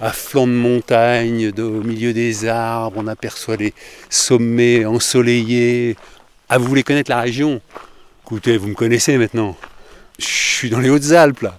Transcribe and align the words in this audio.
à 0.00 0.10
flanc 0.12 0.46
de 0.46 0.52
montagne, 0.52 1.50
de- 1.52 1.62
au 1.62 1.82
milieu 1.82 2.12
des 2.12 2.46
arbres, 2.46 2.96
on 2.98 3.06
aperçoit 3.06 3.56
les 3.56 3.72
sommets 4.10 4.84
ensoleillés. 4.84 5.96
Ah, 6.48 6.58
vous 6.58 6.66
voulez 6.66 6.82
connaître 6.82 7.10
la 7.10 7.20
région? 7.20 7.60
Écoutez, 8.24 8.56
vous 8.56 8.68
me 8.68 8.74
connaissez 8.74 9.16
maintenant. 9.18 9.56
Je 10.18 10.24
suis 10.26 10.70
dans 10.70 10.80
les 10.80 10.90
Hautes-Alpes 10.90 11.40
là. 11.40 11.58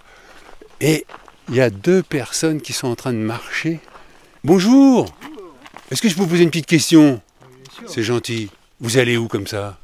Et 0.82 1.06
il 1.50 1.56
y 1.56 1.62
a 1.62 1.70
deux 1.70 2.04
personnes 2.04 2.62
qui 2.62 2.74
sont 2.74 2.88
en 2.88 2.96
train 2.96 3.14
de 3.14 3.18
marcher. 3.18 3.80
Bonjour 4.44 5.14
Est-ce 5.92 6.02
que 6.02 6.10
je 6.10 6.16
peux 6.16 6.22
vous 6.24 6.28
poser 6.28 6.44
une 6.44 6.50
petite 6.50 6.66
question? 6.66 7.22
C'est 7.88 8.04
gentil. 8.04 8.50
Vous 8.80 8.98
allez 8.98 9.18
où 9.18 9.28
comme 9.28 9.48
ça? 9.48 9.78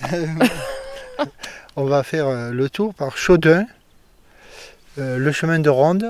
On 1.76 1.84
va 1.84 2.02
faire 2.02 2.26
euh, 2.28 2.50
le 2.52 2.70
tour 2.70 2.94
par 2.94 3.16
Chaudun, 3.18 3.66
euh, 4.98 5.18
le 5.18 5.32
chemin 5.32 5.58
de 5.58 5.68
Ronde, 5.68 6.06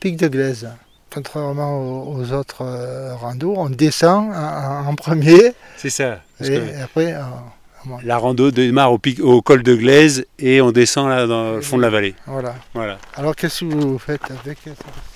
Pic 0.00 0.16
de 0.16 0.28
Glaise. 0.28 0.68
Contrairement 1.12 1.78
aux, 1.80 2.16
aux 2.18 2.32
autres 2.32 2.62
euh, 2.62 3.14
randos, 3.14 3.54
on 3.56 3.70
descend 3.70 4.30
en, 4.34 4.86
en 4.88 4.94
premier 4.94 5.52
C'est 5.76 5.90
ça. 5.90 6.20
parce 6.38 6.50
et 6.50 6.54
que 6.54 6.82
après 6.82 7.14
euh, 7.14 7.20
on 7.88 7.98
la 8.04 8.18
rando 8.18 8.50
démarre 8.50 8.92
au, 8.92 8.98
pic- 8.98 9.20
au 9.22 9.40
col 9.40 9.62
de 9.62 9.74
Glaise 9.74 10.26
et 10.38 10.60
on 10.60 10.70
descend 10.70 11.08
là 11.08 11.26
dans 11.26 11.52
le 11.54 11.60
fond 11.62 11.78
de 11.78 11.82
la 11.82 11.88
vallée. 11.90 12.14
Voilà. 12.26 12.54
Voilà. 12.74 12.98
Alors 13.16 13.34
qu'est-ce 13.34 13.60
que 13.60 13.72
vous 13.74 13.98
faites 13.98 14.20
avec 14.30 14.58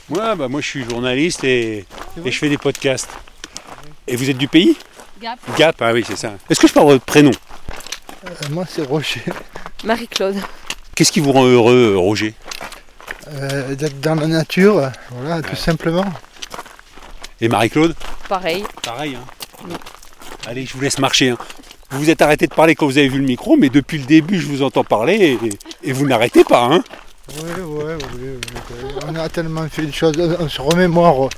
Ouais, 0.09 0.35
bah 0.37 0.49
moi 0.49 0.61
je 0.63 0.67
suis 0.67 0.85
journaliste 0.89 1.45
et, 1.45 1.85
et 2.25 2.31
je 2.31 2.39
fais 2.39 2.49
des 2.49 2.59
podcasts. 2.59 3.11
Et 4.09 4.17
vous 4.17 4.31
êtes 4.31 4.39
du 4.39 4.49
pays? 4.49 4.77
Gap. 5.21 5.39
Gap, 5.59 5.77
ah 5.81 5.93
oui, 5.93 6.03
c'est 6.07 6.17
ça. 6.17 6.33
Est-ce 6.49 6.59
que 6.61 6.67
je 6.67 6.73
parle 6.73 6.87
votre 6.89 7.05
prénom? 7.05 7.31
Euh, 8.25 8.31
Moi 8.51 8.65
c'est 8.69 8.83
Roger. 8.87 9.23
Marie-Claude. 9.85 10.37
Qu'est-ce 10.95 11.13
qui 11.13 11.21
vous 11.21 11.33
rend 11.33 11.45
heureux, 11.45 11.97
Roger? 11.97 12.35
Euh, 13.29 13.75
D'être 13.75 14.01
dans 14.01 14.15
la 14.17 14.27
nature, 14.27 14.91
voilà, 15.11 15.43
tout 15.43 15.57
simplement. 15.57 16.05
Et 17.41 17.49
Marie-Claude? 17.49 17.95
Pareil. 18.29 18.65
Pareil. 18.83 19.17
Hein. 19.17 19.75
Allez, 20.47 20.67
je 20.67 20.75
vous 20.75 20.81
laisse 20.81 20.99
marcher. 20.99 21.31
hein. 21.31 21.39
Vous 21.91 21.99
vous 22.01 22.11
êtes 22.11 22.23
arrêté 22.23 22.47
de 22.47 22.55
parler 22.55 22.75
quand 22.75 22.87
vous 22.87 22.99
avez 22.99 23.09
vu 23.09 23.19
le 23.19 23.25
micro, 23.27 23.57
mais 23.57 23.69
depuis 23.69 23.99
le 23.99 24.05
début, 24.07 24.41
je 24.41 24.47
vous 24.47 24.63
entends 24.63 24.85
parler 24.85 25.39
et, 25.43 25.89
et 25.91 25.93
vous 25.93 26.07
n'arrêtez 26.07 26.43
pas. 26.45 26.65
Hein. 26.65 26.83
Oui, 27.43 27.51
oui, 27.65 27.85
oui. 28.19 28.29
On 29.07 29.15
a 29.17 29.29
tellement 29.29 29.67
fait 29.69 29.87
de 29.87 29.93
choses, 29.93 30.15
on 30.41 30.49
se 30.49 30.61
remémore, 30.61 31.29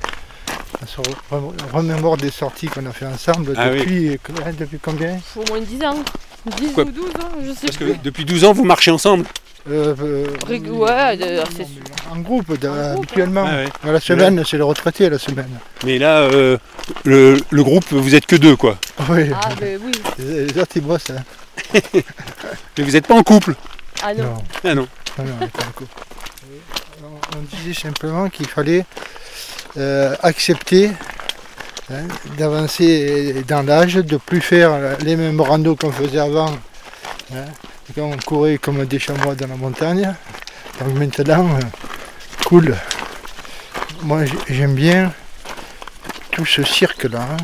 on 0.81 0.85
se 0.87 0.97
re- 1.01 1.73
remémore 1.73 2.17
des 2.17 2.31
sorties 2.31 2.67
qu'on 2.67 2.85
a 2.87 2.91
fait 2.91 3.05
ensemble 3.05 3.53
Ah 3.57 3.67
oui. 3.71 3.79
depuis, 3.79 4.19
depuis 4.57 4.79
combien? 4.81 5.19
Au 5.35 5.43
moins 5.49 5.59
10 5.61 5.83
ans. 5.85 6.03
10 6.57 6.73
Quoi 6.73 6.83
ou 6.85 6.91
12 6.91 7.05
ans, 7.05 7.29
je 7.43 7.51
sais 7.51 7.65
Parce 7.67 7.77
plus. 7.77 7.93
que 7.93 8.03
depuis 8.03 8.25
12 8.25 8.45
ans, 8.45 8.53
vous 8.53 8.65
marchez 8.65 8.91
ensemble. 8.91 9.25
Euh, 9.67 9.95
euh, 9.99 10.27
ouais, 10.47 11.17
de- 11.17 11.25
mais 11.57 11.65
En 12.11 12.17
groupe, 12.19 12.59
de- 12.59 12.67
En 12.67 12.73
groupe, 12.73 12.85
hein. 12.85 12.93
habituellement. 12.97 13.45
Ah 13.47 13.55
ouais. 13.55 13.67
À 13.83 13.91
La 13.93 13.99
semaine, 13.99 14.43
c'est 14.45 14.57
le 14.57 14.63
retraité 14.65 15.09
la 15.09 15.17
semaine. 15.17 15.49
Mais 15.83 15.97
là, 15.97 16.19
euh, 16.19 16.57
le, 17.03 17.37
le 17.49 17.63
groupe, 17.63 17.85
vous 17.91 18.13
êtes 18.13 18.27
que 18.27 18.35
deux, 18.35 18.55
quoi. 18.55 18.77
Oui, 19.09 19.31
Ah, 19.33 19.49
ben 19.59 19.79
oui. 19.83 19.91
les 20.19 20.45
les 20.45 20.57
autres 20.59 20.73
ils 20.75 20.81
bossent. 20.83 21.09
hein. 21.09 21.23
Mais 22.77 22.83
vous 22.83 22.91
n'êtes 22.91 23.07
pas 23.07 23.15
en 23.15 23.23
couple. 23.23 23.55
Ah 24.03 24.13
non. 24.13 24.23
Non, 24.23 24.43
Ah 24.63 24.75
non. 24.75 24.87
non, 25.17 25.23
non, 25.25 25.31
on 25.41 25.47
pas 25.47 25.63
en 25.67 25.71
couple. 25.71 25.95
On- 27.03 27.37
On 27.37 27.57
disait 27.57 27.73
simplement 27.79 28.29
qu'il 28.29 28.47
fallait 28.47 28.85
euh, 29.77 30.15
accepter 30.21 30.91
hein, 31.91 32.03
d'avancer 32.37 33.43
dans 33.47 33.63
l'âge, 33.65 33.95
de 33.95 34.17
plus 34.17 34.41
faire 34.41 34.97
les 35.03 35.15
mêmes 35.15 35.41
randos 35.41 35.75
qu'on 35.75 35.91
faisait 35.91 36.19
avant. 36.19 36.51
Quand 37.93 38.03
on 38.11 38.17
courait 38.17 38.57
comme 38.57 38.83
des 38.85 38.99
chamois 38.99 39.35
dans 39.35 39.47
la 39.47 39.55
montagne. 39.55 40.13
Donc 40.79 40.93
maintenant, 40.95 41.47
cool. 42.45 42.75
Moi 44.01 44.25
j'ai- 44.25 44.55
j'aime 44.55 44.75
bien 44.75 45.13
tout 46.31 46.45
ce 46.45 46.63
cirque-là. 46.63 47.21
hein. 47.31 47.37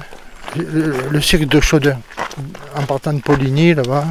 Le, 0.57 1.09
le 1.09 1.21
cirque 1.21 1.45
de 1.45 1.61
Chaudun. 1.61 1.99
En 2.75 2.83
partant 2.83 3.13
de 3.13 3.21
Poligny 3.21 3.73
là-bas, 3.73 4.05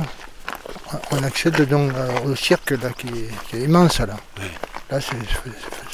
on 1.11 1.23
accède 1.23 1.61
donc 1.69 1.93
euh, 1.95 2.21
au 2.25 2.35
cirque 2.37 2.71
là, 2.71 2.91
qui, 2.97 3.09
est, 3.09 3.31
qui 3.49 3.57
est 3.57 3.63
immense 3.65 3.99
là. 3.99 4.17
Là 4.91 5.01
c'est 5.01 5.17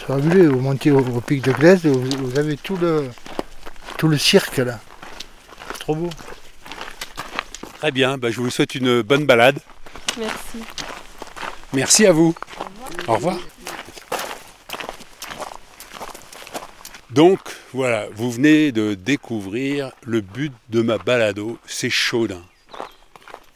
fabuleux. 0.06 0.48
Vous 0.48 0.60
montez 0.60 0.91
au, 0.92 1.00
au 1.00 1.20
pic 1.20 1.42
de 1.42 1.53
Glaise, 1.53 1.80
vous, 1.84 2.04
vous 2.18 2.38
avez 2.38 2.56
tout 2.56 2.76
le, 2.76 3.10
tout 3.97 4.06
le 4.08 4.18
cirque 4.18 4.58
là. 4.58 4.78
Trop 5.80 5.97
beau. 5.97 6.10
Très 7.78 7.91
bien, 7.91 8.18
bah, 8.18 8.30
je 8.30 8.41
vous 8.41 8.50
souhaite 8.50 8.74
une 8.76 9.03
bonne 9.03 9.26
balade. 9.26 9.58
Merci. 10.19 10.59
Merci 11.72 12.06
à 12.06 12.12
vous. 12.12 12.34
Au 13.06 13.15
revoir. 13.15 13.38
Donc 17.10 17.41
voilà, 17.72 18.09
vous 18.15 18.31
venez 18.31 18.72
de 18.72 18.94
découvrir 18.94 19.93
le 20.03 20.21
but 20.21 20.53
de 20.71 20.82
ma 20.82 20.99
balado, 20.99 21.59
c'est 21.66 21.91
Chaudin. 21.91 22.43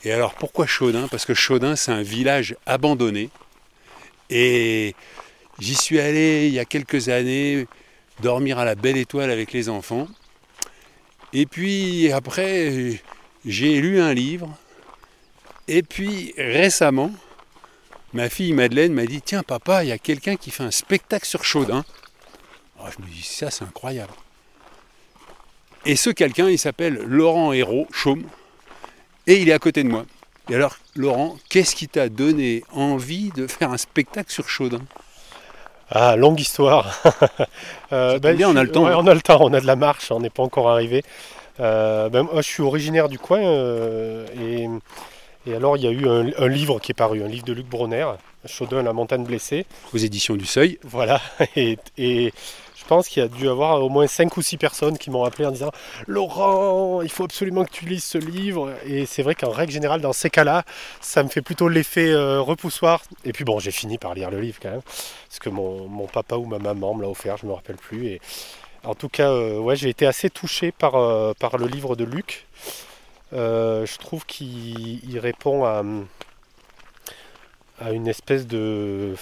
Et 0.05 0.13
alors 0.13 0.35
pourquoi 0.35 0.67
Chaudin 0.67 1.09
Parce 1.09 1.27
que 1.27 1.35
Chaudin 1.35 1.77
c'est 1.77 1.93
un 1.93 2.03
village 2.03 2.57
abandonné. 2.65 3.29
Et 4.31 4.95
j'y 5.59 5.75
suis 5.75 6.01
allé 6.01 6.47
il 6.47 6.55
y 6.55 6.59
a 6.59 6.65
quelques 6.65 7.09
années 7.09 7.67
dormir 8.23 8.59
à 8.59 8.65
la 8.65 8.75
belle 8.75 8.97
étoile 8.97 9.31
avec 9.31 9.53
les 9.53 9.69
enfants. 9.69 10.09
Et 11.33 11.45
puis 11.47 12.11
après 12.13 13.03
j'ai 13.45 13.81
lu 13.81 14.01
un 14.01 14.15
livre. 14.15 14.57
Et 15.73 15.85
puis 15.85 16.35
récemment, 16.37 17.13
ma 18.13 18.29
fille 18.29 18.53
Madeleine 18.53 18.93
m'a 18.93 19.07
dit 19.07 19.23
Tiens, 19.23 19.45
papa, 19.45 19.85
il 19.85 19.89
y 19.89 19.93
a 19.93 19.99
quelqu'un 19.99 20.35
qui 20.35 20.51
fait 20.51 20.65
un 20.65 20.73
spectacle 20.73 21.25
sur 21.25 21.45
Chaudin. 21.45 21.85
Ah, 22.81 22.91
je 22.91 23.01
me 23.01 23.09
dis 23.09 23.23
Ça, 23.23 23.53
c'est 23.53 23.63
incroyable. 23.63 24.13
Et 25.87 25.95
ce 25.95 26.11
quelqu'un, 26.11 26.49
il 26.49 26.59
s'appelle 26.59 26.95
Laurent 27.07 27.53
Hérault, 27.53 27.87
Chaume, 27.93 28.25
et 29.29 29.41
il 29.41 29.49
est 29.49 29.53
à 29.53 29.61
côté 29.61 29.85
de 29.85 29.89
moi. 29.89 30.07
Et 30.51 30.57
alors, 30.57 30.77
Laurent, 30.97 31.37
qu'est-ce 31.49 31.77
qui 31.77 31.87
t'a 31.87 32.09
donné 32.09 32.65
envie 32.73 33.31
de 33.37 33.47
faire 33.47 33.71
un 33.71 33.79
spectacle 33.79 34.33
sur 34.33 34.49
Chaudin? 34.49 34.83
Ah, 35.89 36.17
longue 36.17 36.41
histoire. 36.41 37.01
Euh, 37.93 38.21
tombe 38.21 38.37
bien, 38.37 38.49
on 38.49 38.55
a 38.55 38.63
le 38.63 38.71
temps, 38.71 38.85
ouais, 38.85 38.93
hein. 38.93 38.99
on 39.01 39.07
a 39.09 39.15
le 39.15 39.21
temps, 39.21 39.39
on 39.41 39.53
a 39.53 39.61
de 39.61 39.67
la 39.67 39.75
marche, 39.75 40.13
on 40.13 40.21
n'est 40.21 40.31
pas 40.31 40.45
encore 40.45 40.71
arrivé. 40.71 41.03
Euh, 41.59 42.09
ben, 42.09 42.23
moi, 42.23 42.37
je 42.37 42.47
suis 42.47 42.63
originaire 42.63 43.09
du 43.09 43.19
coin 43.19 43.41
euh, 43.41 44.25
et, 44.41 44.69
et 45.47 45.55
alors 45.55 45.77
il 45.77 45.83
y 45.85 45.87
a 45.87 45.91
eu 45.91 46.09
un, 46.09 46.31
un 46.37 46.49
livre 46.49 46.79
qui 46.81 46.93
est 46.93 46.95
paru, 46.95 47.23
un 47.23 47.29
livre 47.29 47.45
de 47.45 47.53
Luc 47.53 47.67
Bronner, 47.67 48.07
Chaudin, 48.47 48.83
la 48.83 48.93
montagne 48.93 49.25
blessée. 49.25 49.67
Aux 49.93 49.99
éditions 49.99 50.37
du 50.37 50.47
Seuil. 50.47 50.79
Voilà. 50.83 51.21
Et, 51.57 51.79
et 51.99 52.33
je 52.77 52.85
pense 52.87 53.09
qu'il 53.09 53.23
y 53.23 53.25
a 53.25 53.29
dû 53.29 53.49
avoir 53.49 53.83
au 53.83 53.89
moins 53.89 54.07
5 54.07 54.37
ou 54.37 54.43
6 54.43 54.57
personnes 54.57 54.99
qui 54.99 55.11
m'ont 55.11 55.25
appelé 55.25 55.47
en 55.47 55.51
disant 55.51 55.71
Laurent, 56.07 57.03
il 57.03 57.11
faut 57.11 57.25
absolument 57.25 57.65
que 57.65 57.71
tu 57.71 57.85
lises 57.85 58.05
ce 58.05 58.19
livre. 58.19 58.73
Et 58.85 59.07
c'est 59.07 59.23
vrai 59.23 59.35
qu'en 59.35 59.51
règle 59.51 59.73
générale, 59.73 60.01
dans 60.01 60.13
ces 60.13 60.31
cas-là, 60.31 60.65
ça 61.01 61.23
me 61.23 61.29
fait 61.29 61.43
plutôt 61.43 61.69
l'effet 61.69 62.09
euh, 62.09 62.41
repoussoir. 62.41 63.03
Et 63.25 63.33
puis 63.33 63.45
bon, 63.45 63.59
j'ai 63.61 63.71
fini 63.71 63.99
par 63.99 64.15
lire 64.15 64.31
le 64.31 64.41
livre 64.41 64.59
quand 64.61 64.71
même. 64.71 64.83
Parce 64.83 65.39
que 65.39 65.51
mon, 65.51 65.87
mon 65.87 66.07
papa 66.07 66.37
ou 66.37 66.47
ma 66.47 66.59
maman 66.59 66.95
me 66.95 67.03
l'a 67.03 67.09
offert, 67.09 67.37
je 67.37 67.45
ne 67.45 67.51
me 67.51 67.55
rappelle 67.55 67.77
plus. 67.77 68.07
Et 68.09 68.21
en 68.83 68.95
tout 68.95 69.09
cas, 69.09 69.31
euh, 69.31 69.59
ouais, 69.59 69.77
j'ai 69.77 69.91
été 69.91 70.07
assez 70.07 70.31
touché 70.31 70.73
par, 70.73 70.97
euh, 70.97 71.33
par 71.39 71.59
le 71.59 71.67
livre 71.67 71.97
de 71.97 72.05
Luc. 72.05 72.47
Euh, 73.33 73.87
je 73.87 73.99
trouve 73.99 74.27
qu'il 74.27 75.01
il 75.09 75.19
répond 75.19 75.65
à, 75.65 75.83
une 77.93 78.09
espèce 78.09 78.47
de. 78.47 79.15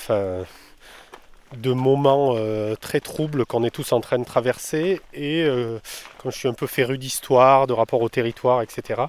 Moments 1.64 2.34
euh, 2.36 2.74
très 2.76 3.00
troubles 3.00 3.46
qu'on 3.46 3.64
est 3.64 3.70
tous 3.70 3.92
en 3.92 4.00
train 4.00 4.18
de 4.18 4.24
traverser 4.24 5.00
et 5.14 5.42
euh, 5.44 5.78
quand 6.18 6.30
je 6.30 6.38
suis 6.38 6.48
un 6.48 6.52
peu 6.54 6.66
féru 6.66 6.98
d'histoire, 6.98 7.66
de 7.66 7.72
rapport 7.72 8.02
au 8.02 8.08
territoire, 8.08 8.62
etc. 8.62 9.02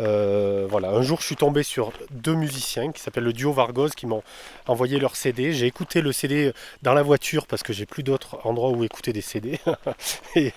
euh, 0.00 0.66
voilà, 0.68 0.90
un 0.90 1.02
jour 1.02 1.20
je 1.20 1.26
suis 1.26 1.36
tombé 1.36 1.62
sur 1.62 1.92
deux 2.10 2.34
musiciens 2.34 2.92
qui 2.92 3.00
s'appellent 3.00 3.24
le 3.24 3.32
duo 3.32 3.52
Vargos 3.52 3.90
qui 3.90 4.06
m'ont 4.06 4.22
envoyé 4.66 4.98
leur 4.98 5.16
CD. 5.16 5.52
J'ai 5.52 5.66
écouté 5.66 6.00
le 6.00 6.12
CD 6.12 6.52
dans 6.82 6.94
la 6.94 7.02
voiture 7.02 7.46
parce 7.46 7.62
que 7.62 7.72
j'ai 7.72 7.86
plus 7.86 8.02
d'autres 8.02 8.38
endroits 8.44 8.70
où 8.70 8.84
écouter 8.84 9.12
des 9.12 9.20
CD. 9.20 9.58
et 10.36 10.52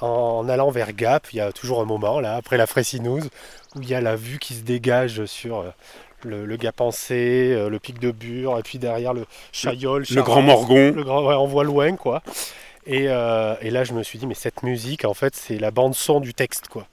en 0.00 0.48
allant 0.48 0.70
vers 0.70 0.92
Gap, 0.92 1.28
il 1.32 1.36
y 1.36 1.40
a 1.40 1.52
toujours 1.52 1.80
un 1.80 1.84
moment, 1.84 2.20
là, 2.20 2.36
après 2.36 2.56
la 2.56 2.66
Fressinouse, 2.66 3.28
où 3.76 3.82
il 3.82 3.88
y 3.88 3.94
a 3.94 4.00
la 4.00 4.16
vue 4.16 4.38
qui 4.38 4.54
se 4.54 4.62
dégage 4.62 5.24
sur 5.26 5.58
euh, 5.58 5.70
le, 6.24 6.44
le 6.44 6.56
Gap 6.56 6.80
en 6.80 6.90
C, 6.90 7.52
euh, 7.52 7.68
le 7.68 7.78
pic 7.78 7.98
de 7.98 8.10
Bure, 8.10 8.58
et 8.58 8.62
puis 8.62 8.78
derrière 8.78 9.12
le 9.12 9.26
Chaillol. 9.52 10.04
Le 10.10 10.22
Grand 10.22 10.42
Morgon. 10.42 10.92
le 10.94 11.02
grand, 11.02 11.26
ouais, 11.26 11.34
on 11.34 11.46
voit 11.46 11.64
loin, 11.64 11.96
quoi. 11.96 12.22
Et, 12.86 13.06
euh, 13.08 13.54
et 13.60 13.70
là, 13.70 13.84
je 13.84 13.92
me 13.92 14.02
suis 14.02 14.18
dit, 14.18 14.26
mais 14.26 14.34
cette 14.34 14.62
musique, 14.62 15.04
en 15.04 15.14
fait, 15.14 15.34
c'est 15.34 15.58
la 15.58 15.70
bande-son 15.70 16.20
du 16.20 16.32
texte, 16.32 16.68
quoi. 16.68 16.86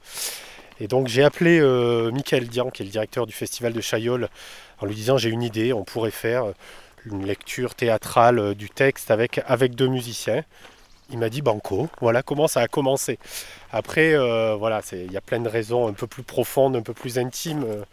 Et 0.80 0.88
donc, 0.88 1.08
j'ai 1.08 1.24
appelé 1.24 1.60
euh, 1.60 2.12
Michael 2.12 2.48
Dian, 2.48 2.70
qui 2.70 2.82
est 2.84 2.86
le 2.86 2.92
directeur 2.92 3.26
du 3.26 3.34
festival 3.34 3.74
de 3.74 3.82
Chaillol, 3.82 4.30
en 4.80 4.86
lui 4.86 4.96
disant, 4.96 5.18
j'ai 5.18 5.30
une 5.30 5.44
idée, 5.44 5.74
on 5.74 5.84
pourrait 5.84 6.12
faire 6.12 6.46
une 7.06 7.26
lecture 7.26 7.76
théâtrale 7.76 8.40
euh, 8.40 8.54
du 8.54 8.70
texte 8.70 9.12
avec, 9.12 9.42
avec 9.48 9.76
deux 9.76 9.88
musiciens. 9.88 10.44
Il 11.12 11.20
m'a 11.20 11.30
dit 11.30 11.42
banco, 11.42 11.88
voilà 12.02 12.24
comment 12.24 12.48
ça 12.48 12.62
a 12.62 12.68
commencé. 12.68 13.20
Après, 13.72 14.16
euh, 14.16 14.56
voilà, 14.56 14.82
il 14.92 15.12
y 15.12 15.18
a 15.18 15.22
plein 15.22 15.40
de 15.40 15.48
raisons 15.48 15.88
un 15.88 15.94
peu 15.94 16.08
plus 16.08 16.24
profondes, 16.24 16.76
un 16.76 16.82
peu 16.82 16.94
plus 16.94 17.20
intimes 17.20 17.64
euh, 17.64 17.84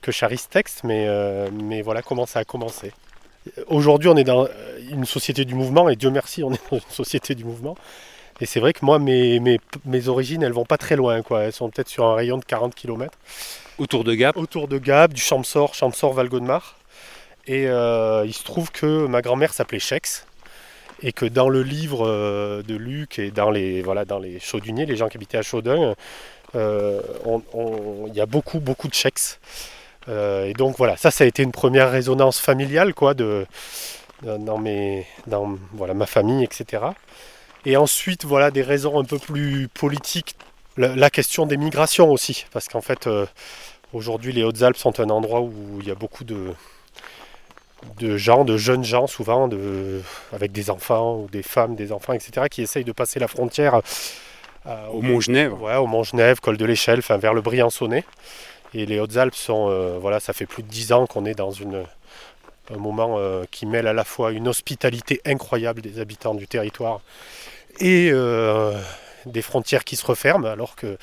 que 0.00 0.12
Charis 0.12 0.44
Texte, 0.48 0.84
mais, 0.84 1.06
euh, 1.08 1.48
mais 1.52 1.82
voilà 1.82 2.02
comment 2.02 2.24
ça 2.24 2.38
a 2.38 2.44
commencé. 2.44 2.92
Aujourd'hui, 3.66 4.08
on 4.08 4.16
est 4.16 4.24
dans 4.24 4.44
euh, 4.44 4.48
une 4.90 5.04
société 5.04 5.44
du 5.44 5.56
mouvement, 5.56 5.88
et 5.88 5.96
Dieu 5.96 6.10
merci, 6.10 6.44
on 6.44 6.52
est 6.52 6.70
dans 6.70 6.78
une 6.78 6.90
société 6.90 7.34
du 7.34 7.44
mouvement. 7.44 7.76
Et 8.42 8.46
c'est 8.46 8.58
vrai 8.58 8.72
que 8.72 8.84
moi, 8.84 8.98
mes, 8.98 9.38
mes, 9.38 9.60
mes 9.84 10.08
origines, 10.08 10.42
elles 10.42 10.52
vont 10.52 10.64
pas 10.64 10.76
très 10.76 10.96
loin, 10.96 11.22
quoi. 11.22 11.42
Elles 11.42 11.52
sont 11.52 11.70
peut-être 11.70 11.88
sur 11.88 12.06
un 12.06 12.16
rayon 12.16 12.38
de 12.38 12.44
40 12.44 12.74
km 12.74 13.16
Autour 13.78 14.02
de 14.02 14.14
Gap. 14.14 14.36
autour 14.36 14.66
de 14.66 14.78
Gap, 14.78 15.12
du 15.12 15.22
Champsor, 15.22 15.74
Champsor 15.74 16.12
Valgodemar. 16.12 16.76
Et 17.46 17.68
euh, 17.68 18.24
il 18.26 18.32
se 18.32 18.42
trouve 18.42 18.72
que 18.72 19.06
ma 19.06 19.22
grand-mère 19.22 19.52
s'appelait 19.52 19.78
Chex. 19.78 20.26
Et 21.04 21.12
que 21.12 21.24
dans 21.24 21.48
le 21.48 21.62
livre 21.62 22.04
euh, 22.04 22.64
de 22.64 22.74
Luc 22.74 23.20
et 23.20 23.30
dans 23.30 23.52
les, 23.52 23.80
voilà, 23.80 24.04
dans 24.04 24.18
les 24.18 24.40
Chauduniers, 24.40 24.86
les 24.86 24.96
gens 24.96 25.08
qui 25.08 25.18
habitaient 25.18 25.38
à 25.38 25.42
Chaudun, 25.42 25.94
euh, 26.56 27.00
il 28.08 28.14
y 28.14 28.20
a 28.20 28.26
beaucoup, 28.26 28.58
beaucoup 28.58 28.88
de 28.88 28.94
Chex. 28.94 29.38
Euh, 30.08 30.46
et 30.46 30.52
donc 30.52 30.78
voilà, 30.78 30.96
ça, 30.96 31.12
ça 31.12 31.22
a 31.22 31.28
été 31.28 31.44
une 31.44 31.52
première 31.52 31.92
résonance 31.92 32.40
familiale 32.40 32.92
quoi, 32.92 33.14
de, 33.14 33.46
dans, 34.24 34.58
mes, 34.58 35.06
dans 35.28 35.56
voilà, 35.74 35.94
ma 35.94 36.06
famille, 36.06 36.42
etc. 36.42 36.82
Et 37.64 37.76
ensuite, 37.76 38.24
voilà, 38.24 38.50
des 38.50 38.62
raisons 38.62 38.98
un 38.98 39.04
peu 39.04 39.18
plus 39.18 39.68
politiques. 39.68 40.36
La, 40.76 40.96
la 40.96 41.10
question 41.10 41.46
des 41.46 41.56
migrations 41.56 42.10
aussi. 42.10 42.46
Parce 42.52 42.66
qu'en 42.68 42.80
fait, 42.80 43.06
euh, 43.06 43.26
Aujourd'hui, 43.92 44.32
les 44.32 44.42
Hautes-Alpes 44.42 44.78
sont 44.78 45.00
un 45.00 45.10
endroit 45.10 45.40
où 45.40 45.78
il 45.80 45.86
y 45.86 45.90
a 45.90 45.94
beaucoup 45.94 46.24
de, 46.24 46.54
de 47.98 48.16
gens, 48.16 48.44
de 48.44 48.56
jeunes 48.56 48.84
gens 48.84 49.06
souvent, 49.06 49.48
de, 49.48 50.00
avec 50.32 50.50
des 50.50 50.70
enfants 50.70 51.16
ou 51.16 51.28
des 51.30 51.42
femmes, 51.42 51.76
des 51.76 51.92
enfants, 51.92 52.14
etc., 52.14 52.46
qui 52.50 52.62
essayent 52.62 52.84
de 52.84 52.92
passer 52.92 53.20
la 53.20 53.28
frontière 53.28 53.82
euh, 54.66 54.86
Au 54.92 55.02
Mont-Genèvre. 55.02 55.60
Ouais, 55.60 55.76
au 55.76 55.86
Mont-Genèvre, 55.86 56.40
col 56.40 56.56
de 56.56 56.64
l'Échelle, 56.64 57.00
enfin 57.00 57.18
vers 57.18 57.34
le 57.34 57.42
Briançonnais. 57.42 58.04
Et 58.72 58.86
les 58.86 58.98
Hautes-Alpes 58.98 59.34
sont, 59.34 59.68
euh, 59.68 59.98
voilà, 60.00 60.20
ça 60.20 60.32
fait 60.32 60.46
plus 60.46 60.62
de 60.62 60.68
dix 60.68 60.92
ans 60.92 61.06
qu'on 61.06 61.26
est 61.26 61.34
dans 61.34 61.50
une, 61.50 61.84
un 62.70 62.78
moment 62.78 63.18
euh, 63.18 63.44
qui 63.50 63.66
mêle 63.66 63.86
à 63.86 63.92
la 63.92 64.04
fois 64.04 64.32
une 64.32 64.48
hospitalité 64.48 65.20
incroyable 65.24 65.80
des 65.80 65.98
habitants 65.98 66.34
du 66.34 66.46
territoire 66.46 67.00
et 67.80 68.10
euh, 68.12 68.78
des 69.26 69.42
frontières 69.42 69.84
qui 69.84 69.96
se 69.96 70.04
referment, 70.04 70.46
alors 70.46 70.76
que 70.76 70.98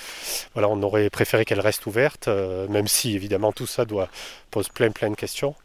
voilà, 0.54 0.70
on 0.70 0.82
aurait 0.84 1.10
préféré 1.10 1.46
qu'elles 1.46 1.60
restent 1.60 1.86
ouvertes, 1.86 2.28
euh, 2.28 2.68
même 2.68 2.88
si 2.88 3.16
évidemment 3.16 3.52
tout 3.52 3.68
ça 3.68 3.86
doit 3.86 4.10
pose 4.52 4.70
plein 4.70 4.92
plein 4.92 5.10
de 5.10 5.16
questions. 5.16 5.56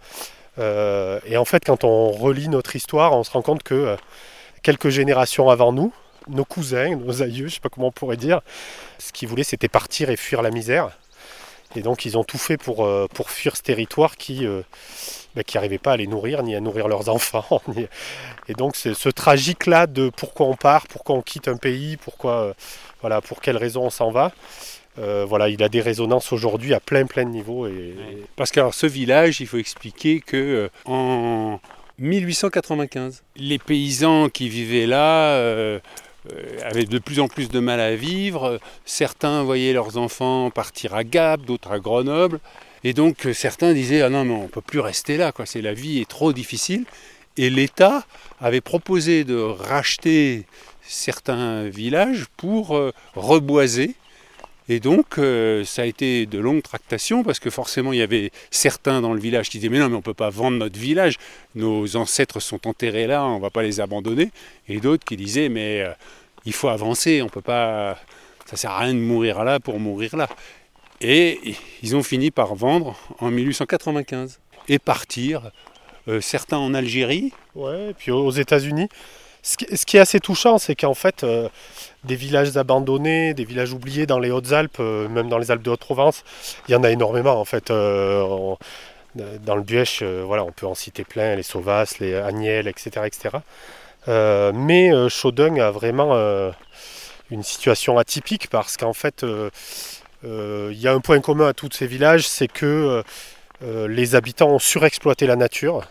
Et 0.56 1.36
en 1.36 1.44
fait, 1.44 1.64
quand 1.64 1.82
on 1.82 2.12
relit 2.12 2.48
notre 2.48 2.76
histoire, 2.76 3.12
on 3.12 3.24
se 3.24 3.32
rend 3.32 3.42
compte 3.42 3.64
que 3.64 3.96
quelques 4.62 4.88
générations 4.88 5.50
avant 5.50 5.72
nous, 5.72 5.92
nos 6.28 6.44
cousins, 6.44 6.94
nos 6.94 7.22
aïeux, 7.22 7.48
je 7.48 7.54
sais 7.54 7.60
pas 7.60 7.68
comment 7.68 7.88
on 7.88 7.92
pourrait 7.92 8.16
dire, 8.16 8.40
ce 9.00 9.12
qu'ils 9.12 9.26
voulaient, 9.26 9.42
c'était 9.42 9.66
partir 9.66 10.10
et 10.10 10.16
fuir 10.16 10.42
la 10.42 10.52
misère. 10.52 10.96
Et 11.74 11.80
donc, 11.80 12.04
ils 12.04 12.16
ont 12.16 12.22
tout 12.22 12.38
fait 12.38 12.56
pour, 12.56 12.88
pour 13.08 13.30
fuir 13.30 13.56
ce 13.56 13.62
territoire 13.62 14.14
qui 14.14 14.46
bah, 15.34 15.42
qui 15.42 15.56
n'arrivaient 15.56 15.78
pas 15.78 15.92
à 15.92 15.96
les 15.96 16.06
nourrir, 16.06 16.42
ni 16.42 16.54
à 16.54 16.60
nourrir 16.60 16.86
leurs 16.88 17.08
enfants. 17.08 17.60
Et 18.48 18.54
donc, 18.54 18.76
c'est 18.76 18.94
ce 18.94 19.08
tragique-là 19.08 19.86
de 19.86 20.10
pourquoi 20.16 20.46
on 20.46 20.54
part, 20.54 20.86
pourquoi 20.86 21.16
on 21.16 21.22
quitte 21.22 21.48
un 21.48 21.56
pays, 21.56 21.96
pourquoi, 21.96 22.32
euh, 22.32 22.54
voilà, 23.00 23.20
pour 23.20 23.40
quelles 23.40 23.56
raisons 23.56 23.84
on 23.86 23.90
s'en 23.90 24.10
va. 24.10 24.32
euh, 24.98 25.24
voilà, 25.28 25.48
il 25.48 25.62
a 25.62 25.68
des 25.68 25.80
résonances 25.80 26.32
aujourd'hui 26.32 26.72
à 26.72 26.78
plein 26.78 27.06
plein 27.06 27.24
de 27.24 27.30
niveaux. 27.30 27.66
Et, 27.66 27.96
Parce 28.36 28.52
que 28.52 28.60
ce 28.70 28.86
village, 28.86 29.40
il 29.40 29.46
faut 29.46 29.58
expliquer 29.58 30.20
que 30.20 30.36
euh, 30.36 30.68
en 30.84 31.58
1895, 31.98 33.22
les 33.36 33.58
paysans 33.58 34.28
qui 34.28 34.48
vivaient 34.48 34.86
là 34.86 35.80
avaient 36.64 36.86
de 36.86 36.98
plus 36.98 37.20
en 37.20 37.28
plus 37.28 37.48
de 37.48 37.58
mal 37.58 37.80
à 37.80 37.96
vivre. 37.96 38.60
Certains 38.84 39.42
voyaient 39.42 39.72
leurs 39.72 39.96
enfants 39.96 40.50
partir 40.50 40.94
à 40.94 41.02
Gap, 41.02 41.40
d'autres 41.42 41.72
à 41.72 41.80
Grenoble. 41.80 42.40
Et 42.84 42.92
donc 42.92 43.26
euh, 43.26 43.32
certains 43.32 43.72
disaient 43.72 44.02
ah 44.02 44.10
non 44.10 44.24
mais 44.24 44.34
on 44.34 44.48
peut 44.48 44.60
plus 44.60 44.80
rester 44.80 45.16
là 45.16 45.32
quoi, 45.32 45.46
c'est 45.46 45.62
la 45.62 45.74
vie 45.74 46.00
est 46.00 46.08
trop 46.08 46.32
difficile. 46.32 46.84
Et 47.36 47.50
l'État 47.50 48.06
avait 48.40 48.60
proposé 48.60 49.24
de 49.24 49.36
racheter 49.36 50.44
certains 50.82 51.64
villages 51.64 52.26
pour 52.36 52.76
euh, 52.76 52.92
reboiser 53.16 53.96
et 54.70 54.80
donc, 54.80 55.18
euh, 55.18 55.62
ça 55.64 55.82
a 55.82 55.84
été 55.84 56.24
de 56.24 56.38
longues 56.38 56.62
tractations 56.62 57.22
parce 57.22 57.38
que 57.38 57.50
forcément, 57.50 57.92
il 57.92 57.98
y 57.98 58.02
avait 58.02 58.30
certains 58.50 59.02
dans 59.02 59.12
le 59.12 59.20
village 59.20 59.50
qui 59.50 59.58
disaient 59.58 59.68
Mais 59.68 59.78
non, 59.78 59.88
mais 59.90 59.94
on 59.96 59.98
ne 59.98 60.02
peut 60.02 60.14
pas 60.14 60.30
vendre 60.30 60.56
notre 60.56 60.78
village, 60.78 61.18
nos 61.54 61.96
ancêtres 61.96 62.40
sont 62.40 62.66
enterrés 62.66 63.06
là, 63.06 63.26
on 63.26 63.36
ne 63.36 63.42
va 63.42 63.50
pas 63.50 63.62
les 63.62 63.80
abandonner. 63.80 64.30
Et 64.68 64.80
d'autres 64.80 65.04
qui 65.04 65.18
disaient 65.18 65.50
Mais 65.50 65.84
il 66.46 66.54
faut 66.54 66.68
avancer, 66.68 67.20
on 67.20 67.28
peut 67.28 67.42
pas. 67.42 67.98
Ça 68.46 68.56
sert 68.56 68.70
à 68.70 68.80
rien 68.80 68.94
de 68.94 68.98
mourir 69.00 69.44
là 69.44 69.60
pour 69.60 69.78
mourir 69.78 70.16
là. 70.16 70.28
Et 71.06 71.54
ils 71.82 71.96
ont 71.96 72.02
fini 72.02 72.30
par 72.30 72.54
vendre 72.54 72.96
en 73.20 73.30
1895 73.30 74.40
et 74.68 74.78
partir, 74.78 75.50
euh, 76.08 76.22
certains 76.22 76.56
en 76.56 76.72
Algérie. 76.72 77.32
Ouais, 77.54 77.90
et 77.90 77.94
puis 77.94 78.10
aux 78.10 78.30
États-Unis. 78.30 78.88
Ce 79.44 79.84
qui, 79.84 79.98
est 79.98 80.00
assez 80.00 80.20
touchant, 80.20 80.56
c'est 80.56 80.74
qu'en 80.74 80.94
fait, 80.94 81.22
euh, 81.22 81.50
des 82.04 82.16
villages 82.16 82.56
abandonnés, 82.56 83.34
des 83.34 83.44
villages 83.44 83.74
oubliés 83.74 84.06
dans 84.06 84.18
les 84.18 84.30
Hautes-Alpes, 84.30 84.78
euh, 84.80 85.06
même 85.06 85.28
dans 85.28 85.36
les 85.36 85.50
Alpes 85.50 85.62
de 85.62 85.68
Haute-Provence, 85.68 86.24
il 86.66 86.72
y 86.72 86.74
en 86.74 86.82
a 86.82 86.90
énormément 86.90 87.38
en 87.38 87.44
fait. 87.44 87.68
Dans 87.68 88.56
le 89.14 89.64
euh, 90.02 90.24
voilà, 90.26 90.44
on 90.44 90.50
peut 90.50 90.66
en 90.66 90.74
citer 90.74 91.04
plein, 91.04 91.36
les 91.36 91.42
Sauvas, 91.42 91.94
les 92.00 92.14
Agnelles, 92.14 92.68
etc. 92.68 93.02
etc. 93.04 93.36
Mais 94.54 94.90
Chaudun 95.10 95.56
a 95.58 95.70
vraiment 95.70 96.14
une 97.30 97.42
situation 97.42 97.98
atypique 97.98 98.48
parce 98.48 98.78
qu'en 98.78 98.94
fait, 98.94 99.26
il 100.24 100.80
y 100.80 100.88
a 100.88 100.92
un 100.92 101.00
point 101.00 101.20
commun 101.20 101.48
à 101.48 101.52
tous 101.52 101.68
ces 101.72 101.86
villages, 101.86 102.26
c'est 102.28 102.48
que 102.48 102.66
euh, 102.66 103.02
euh, 103.64 103.88
les 103.88 104.14
habitants 104.14 104.50
ont 104.50 104.58
surexploité 104.58 105.26
la 105.26 105.36
nature. 105.36 105.82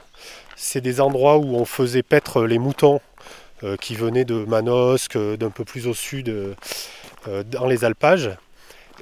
C'est 0.55 0.81
des 0.81 1.01
endroits 1.01 1.37
où 1.37 1.55
on 1.55 1.65
faisait 1.65 2.03
paître 2.03 2.43
les 2.45 2.59
moutons 2.59 3.01
euh, 3.63 3.77
qui 3.77 3.95
venaient 3.95 4.25
de 4.25 4.45
Manosque, 4.45 5.15
euh, 5.15 5.37
d'un 5.37 5.49
peu 5.49 5.63
plus 5.65 5.87
au 5.87 5.93
sud, 5.93 6.29
euh, 6.29 6.53
euh, 7.27 7.43
dans 7.43 7.67
les 7.67 7.85
alpages. 7.85 8.31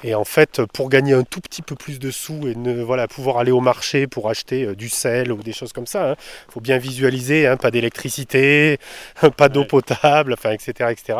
Et 0.04 0.16
en 0.16 0.24
fait, 0.24 0.62
pour 0.74 0.90
gagner 0.90 1.14
un 1.14 1.24
tout 1.24 1.42
petit 1.42 1.62
peu 1.62 1.76
plus 1.76 2.00
de 2.00 2.12
sous 2.12 2.48
et 2.48 2.56
ne, 2.56 2.82
voilà, 2.82 3.08
pouvoir 3.08 3.38
aller 3.38 3.52
au 3.52 3.60
marché 3.60 4.08
pour 4.08 4.30
acheter 4.30 4.64
euh, 4.66 4.76
du 4.76 4.90
sel 4.90 5.32
ou 5.32 5.44
des 5.44 5.54
choses 5.54 5.74
comme 5.74 5.88
ça, 5.88 6.16
il 6.50 6.54
faut 6.54 6.62
bien 6.62 6.78
visualiser, 6.78 7.48
hein, 7.48 7.58
pas 7.58 7.72
d'électricité, 7.72 8.80
pas 9.38 9.50
d'eau 9.50 9.66
potable, 9.66 10.34
enfin, 10.34 10.52
etc. 10.52 10.92
etc. 10.92 11.20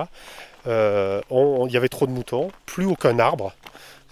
Euh, 0.68 1.22
on- 1.30 1.62
on- 1.62 1.68
Il 1.68 1.74
y 1.74 1.78
avait 1.78 1.90
trop 1.90 2.06
de 2.08 2.12
moutons, 2.12 2.50
plus 2.66 2.86
aucun 2.86 3.20
arbre. 3.20 3.54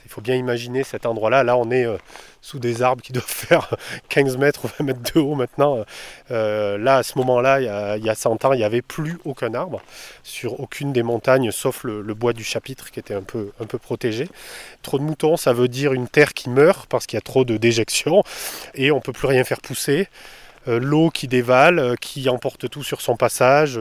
Il 0.10 0.14
faut 0.14 0.22
bien 0.22 0.36
imaginer 0.36 0.84
cet 0.84 1.06
endroit-là. 1.06 1.44
Là, 1.44 1.56
on 1.56 1.70
est 1.70 1.86
euh, 1.86 1.98
sous 2.42 2.58
des 2.58 2.82
arbres 2.82 3.04
qui 3.04 3.14
doivent 3.14 3.26
faire 3.28 3.70
15 4.10 4.38
mètres 4.38 4.66
ou 4.66 4.70
20 4.80 4.86
mètres 4.86 5.14
de 5.14 5.20
haut 5.20 5.36
maintenant. 5.36 5.86
Euh, 6.32 6.80
là, 6.80 6.98
à 6.98 7.04
ce 7.04 7.16
moment-là, 7.20 7.62
il 7.62 7.66
y, 7.66 7.70
a, 7.70 7.96
il 7.98 8.04
y 8.04 8.10
a 8.10 8.16
100 8.16 8.44
ans, 8.46 8.54
il 8.54 8.58
n'y 8.58 8.64
avait 8.64 8.82
plus 8.82 9.20
aucun 9.24 9.54
arbre 9.54 9.84
sur 10.24 10.60
aucune 10.60 10.94
des 10.94 11.04
montagnes, 11.04 11.52
sauf 11.52 11.84
le, 11.84 12.02
bois 12.16 12.34
du 12.34 12.44
chapitre 12.44 12.90
qui 12.90 13.00
était 13.00 13.14
un 13.14 13.22
peu, 13.22 13.52
un 13.60 13.66
protégé. 13.66 14.28
Trop 14.82 14.98
de 14.98 15.04
moutons, 15.04 15.38
ça 15.38 15.54
veut 15.54 15.68
dire 15.68 15.94
une 15.94 16.08
terre 16.08 16.34
qui 16.34 16.50
meurt 16.50 16.90
parce 16.90 17.06
qu'il 17.06 17.18
y 17.18 17.20
a 17.20 17.22
trop 17.22 17.46
de 17.46 17.58
déjections 17.58 18.24
et 18.74 18.92
on 18.92 18.96
ne 18.96 19.02
peut 19.02 19.14
plus 19.14 19.28
rien 19.28 19.44
faire 19.44 19.62
pousser. 19.62 20.08
Euh, 20.68 20.80
L'eau 20.80 21.12
qui 21.12 21.28
dévale, 21.28 21.96
qui 22.02 22.30
emporte 22.30 22.68
tout 22.68 22.84
sur 22.84 23.02
son 23.02 23.16
passage. 23.16 23.80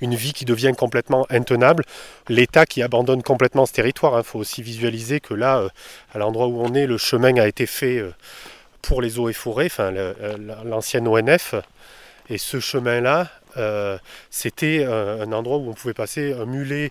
Une 0.00 0.14
vie 0.14 0.32
qui 0.32 0.44
devient 0.44 0.72
complètement 0.76 1.26
intenable. 1.30 1.84
L'État 2.28 2.66
qui 2.66 2.82
abandonne 2.82 3.22
complètement 3.22 3.66
ce 3.66 3.72
territoire. 3.72 4.18
Il 4.18 4.24
faut 4.24 4.38
aussi 4.38 4.62
visualiser 4.62 5.20
que 5.20 5.34
là, 5.34 5.58
euh, 5.58 5.68
à 6.12 6.18
l'endroit 6.18 6.46
où 6.46 6.60
on 6.60 6.74
est, 6.74 6.86
le 6.86 6.98
chemin 6.98 7.36
a 7.36 7.46
été 7.46 7.66
fait 7.66 7.98
euh, 7.98 8.12
pour 8.82 9.02
les 9.02 9.18
eaux 9.18 9.28
et 9.28 9.32
forêts, 9.32 9.66
enfin 9.66 9.94
euh, 9.94 10.36
l'ancienne 10.64 11.08
ONF. 11.08 11.54
Et 12.28 12.38
ce 12.38 12.58
chemin-là, 12.58 13.30
c'était 14.30 14.84
un 14.84 15.32
endroit 15.32 15.58
où 15.58 15.70
on 15.70 15.74
pouvait 15.74 15.94
passer 15.94 16.34
un 16.34 16.44
mulet 16.44 16.90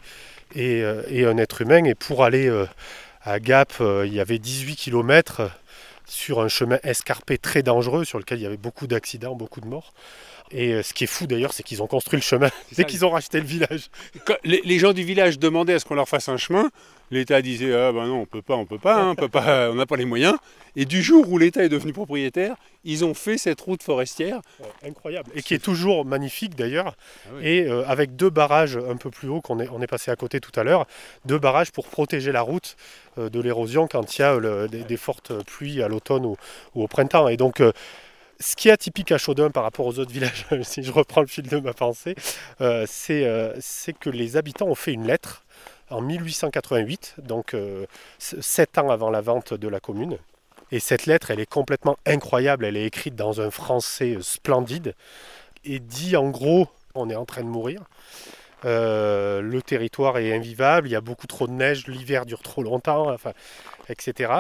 et, 0.56 0.82
et 1.10 1.26
un 1.26 1.38
être 1.38 1.62
humain. 1.62 1.84
Et 1.84 1.94
pour 1.94 2.24
aller 2.24 2.50
à 3.22 3.40
Gap, 3.40 3.74
il 3.80 4.14
y 4.14 4.22
avait 4.22 4.40
18 4.40 4.78
km 4.78 5.52
sur 6.06 6.42
un 6.42 6.48
chemin 6.48 6.80
escarpé 6.84 7.38
très 7.38 7.64
dangereux 7.64 8.06
sur 8.06 8.20
lequel 8.20 8.40
il 8.40 8.44
y 8.44 8.46
avait 8.46 8.58
beaucoup 8.58 8.88
d'accidents, 8.88 9.36
beaucoup 9.36 9.62
de 9.62 9.68
morts. 9.68 9.94
Et 10.52 10.74
euh, 10.74 10.84
ce 10.84 10.94
qui 10.94 11.06
est 11.06 11.08
fou 11.08 11.26
d'ailleurs, 11.26 11.54
c'est 11.54 11.64
qu'ils 11.64 11.82
ont 11.82 11.88
construit 11.88 12.18
le 12.18 12.24
chemin 12.24 12.50
C'est 12.70 12.78
dès 12.78 12.84
qu'ils 12.86 13.04
ont 13.04 13.10
racheté 13.10 13.40
le 13.40 13.46
village. 13.46 13.90
Quand 14.26 14.36
les, 14.44 14.80
gens 14.80 14.94
du 14.94 15.04
village 15.04 15.40
demandaient 15.40 15.74
à 15.74 15.80
ce 15.80 15.86
qu'on 15.86 15.96
leur 15.96 16.08
fasse 16.08 16.30
un 16.30 16.38
chemin. 16.38 16.70
L'État 17.12 17.42
disait 17.44 17.72
ah 17.72 17.92
ben 17.92 18.08
non 18.08 18.22
on 18.22 18.26
peut 18.26 18.42
pas 18.42 18.56
on 18.56 18.66
peut 18.66 18.80
pas 18.80 19.00
hein, 19.00 19.10
on 19.12 19.16
peut 19.16 19.30
pas 19.30 19.70
on 19.70 19.76
n'a 19.76 19.86
pas 19.86 19.96
les 19.96 20.06
moyens 20.06 20.36
et 20.76 20.86
du 20.86 21.04
jour 21.04 21.32
où 21.32 21.38
l'État 21.38 21.64
est 21.64 21.70
devenu 21.70 21.94
propriétaire 21.94 22.56
ils 22.86 23.04
ont 23.04 23.14
fait 23.14 23.38
cette 23.38 23.60
route 23.62 23.84
forestière 23.84 24.40
Ouais, 24.60 24.90
incroyable. 24.90 25.30
Et 25.36 25.42
qui 25.42 25.54
est 25.54 25.60
toujours 25.64 26.06
magnifique 26.06 26.56
d'ailleurs. 26.56 26.96
Ah 27.26 27.30
oui. 27.36 27.48
Et 27.48 27.68
euh, 27.68 27.84
avec 27.88 28.16
deux 28.16 28.30
barrages 28.30 28.78
un 28.78 28.96
peu 28.96 29.10
plus 29.10 29.28
haut 29.28 29.42
qu'on 29.42 29.60
est, 29.60 29.68
on 29.70 29.82
est 29.82 29.88
passé 29.88 30.12
à 30.12 30.16
côté 30.16 30.40
tout 30.40 30.58
à 30.58 30.64
l'heure, 30.64 30.86
deux 31.26 31.40
barrages 31.40 31.72
pour 31.72 31.88
protéger 31.88 32.32
la 32.32 32.42
route 32.42 32.78
euh, 33.18 33.30
de 33.30 33.40
l'érosion 33.42 33.88
quand 33.88 34.18
il 34.18 34.22
y 34.22 34.24
a 34.24 34.34
euh, 34.36 34.40
le- 34.40 34.68
des, 34.68 34.84
des 34.84 34.98
fortes 34.98 35.34
pluies 35.44 35.82
à 35.84 35.88
l'automne 35.88 36.26
ou, 36.26 36.38
ou 36.76 36.84
au 36.84 36.88
printemps. 36.88 37.28
Et 37.28 37.38
donc, 37.38 37.60
euh, 37.60 37.72
ce 38.40 38.56
qui 38.56 38.68
est 38.68 38.72
atypique 38.72 39.12
à 39.12 39.18
Chaudun 39.18 39.50
par 39.50 39.64
rapport 39.64 39.86
aux 39.86 39.98
autres 40.00 40.12
villages, 40.12 40.46
si 40.64 40.84
je 40.84 40.92
reprends 40.92 41.22
le 41.22 41.28
fil 41.28 41.48
de 41.48 41.58
ma 41.60 41.74
pensée, 41.74 42.16
euh, 42.62 42.86
c'est 42.88 43.26
euh, 43.26 43.54
que 44.00 44.10
les 44.10 44.38
habitants 44.38 44.68
ont 44.68 44.76
fait 44.76 44.92
une 44.94 45.08
lettre 45.08 45.44
en 45.90 46.02
1888, 46.02 47.16
donc 47.24 47.54
euh, 47.54 47.86
sept 48.20 48.78
ans 48.78 48.90
avant 48.90 49.10
la 49.10 49.22
vente 49.22 49.54
de 49.54 49.68
la 49.68 49.80
commune. 49.80 50.18
Et 50.76 50.82
cette 50.82 51.06
lettre, 51.06 51.32
elle 51.32 51.40
est 51.40 51.50
complètement 51.50 51.96
incroyable. 52.06 52.66
Elle 52.66 52.76
est 52.76 52.84
écrite 52.84 53.16
dans 53.16 53.40
un 53.40 53.50
français 53.50 54.16
euh, 54.16 54.22
splendide 54.22 54.94
et 55.64 55.80
dit 55.80 56.18
en 56.18 56.30
gros, 56.30 56.68
on 56.96 57.10
est 57.10 57.16
en 57.16 57.24
train 57.24 57.44
de 57.44 57.48
mourir. 57.48 57.82
Euh, 58.66 59.40
le 59.40 59.62
territoire 59.62 60.18
est 60.18 60.36
invivable, 60.36 60.90
il 60.90 60.92
y 60.92 60.98
a 60.98 61.02
beaucoup 61.02 61.28
trop 61.28 61.48
de 61.48 61.54
neige, 61.54 61.88
l'hiver 61.88 62.26
dure 62.26 62.42
trop 62.42 62.62
longtemps, 62.62 63.16
etc. 63.88 64.34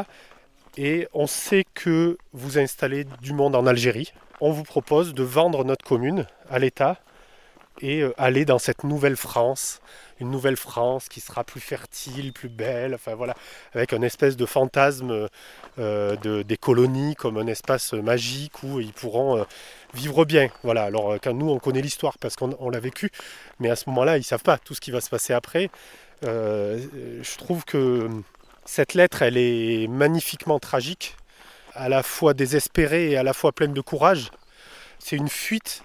Et 0.75 1.08
on 1.13 1.25
sait 1.25 1.63
que 1.74 2.18
vous 2.34 2.60
installez 2.60 3.06
du 3.22 3.32
monde 3.32 3.56
en 3.56 3.65
Algérie. 3.65 4.12
On 4.42 4.51
vous 4.51 4.63
propose 4.63 5.13
de 5.13 5.24
vendre 5.24 5.63
notre 5.63 5.86
commune 5.86 6.27
à 6.50 6.60
l'État 6.60 6.98
et 7.82 8.01
euh, 8.01 8.13
aller 8.17 8.46
dans 8.46 8.60
cette 8.60 8.84
nouvelle 8.84 9.15
France, 9.15 9.82
une 10.20 10.32
nouvelle 10.32 10.58
France 10.58 11.10
qui 11.10 11.20
sera 11.20 11.44
plus 11.44 11.60
fertile, 11.60 12.34
plus 12.34 12.50
belle, 12.50 12.96
enfin 12.96 13.15
voilà, 13.15 13.36
avec 13.74 13.94
un 13.94 14.01
espèce 14.01 14.38
de 14.38 14.46
fantasme 14.46 15.27
euh, 15.79 16.15
de, 16.17 16.41
des 16.41 16.58
colonies 16.58 17.15
comme 17.15 17.38
un 17.38 17.48
espace 17.48 17.94
magique 17.94 18.63
où 18.63 18.79
ils 18.79 18.94
pourront 18.94 19.38
euh, 19.38 19.44
vivre 19.94 20.25
bien. 20.25 20.50
Voilà, 20.63 20.84
alors 20.84 21.15
quand 21.22 21.34
nous 21.34 21.50
on 21.50 21.60
connaît 21.60 21.82
l'histoire 21.82 22.17
parce 22.17 22.36
qu'on 22.36 22.55
on 22.60 22.70
l'a 22.70 22.79
vécu, 22.79 23.12
mais 23.60 23.70
à 23.70 23.75
ce 23.75 23.89
moment-là 23.89 24.17
ils 24.17 24.24
savent 24.24 24.44
pas 24.44 24.58
tout 24.58 24.74
ce 24.74 24.82
qui 24.82 24.91
va 24.91 25.01
se 25.01 25.10
passer 25.10 25.34
après. 25.34 25.70
Je 26.22 27.38
trouve 27.38 27.65
que 27.65 28.10
cette 28.65 28.94
lettre 28.94 29.22
elle 29.22 29.38
est 29.38 29.88
magnifiquement 29.88 30.60
tragique, 30.60 31.15
à 31.75 31.89
la 31.89 32.03
fois 32.03 32.34
désespérée 32.34 33.12
et 33.12 33.17
à 33.17 33.24
la 33.24 33.34
fois 33.34 33.51
pleine 33.51 33.74
de 33.74 33.82
courage. 33.82 34.32
C'est 34.98 35.17
une 35.17 35.29
fuite, 35.29 35.84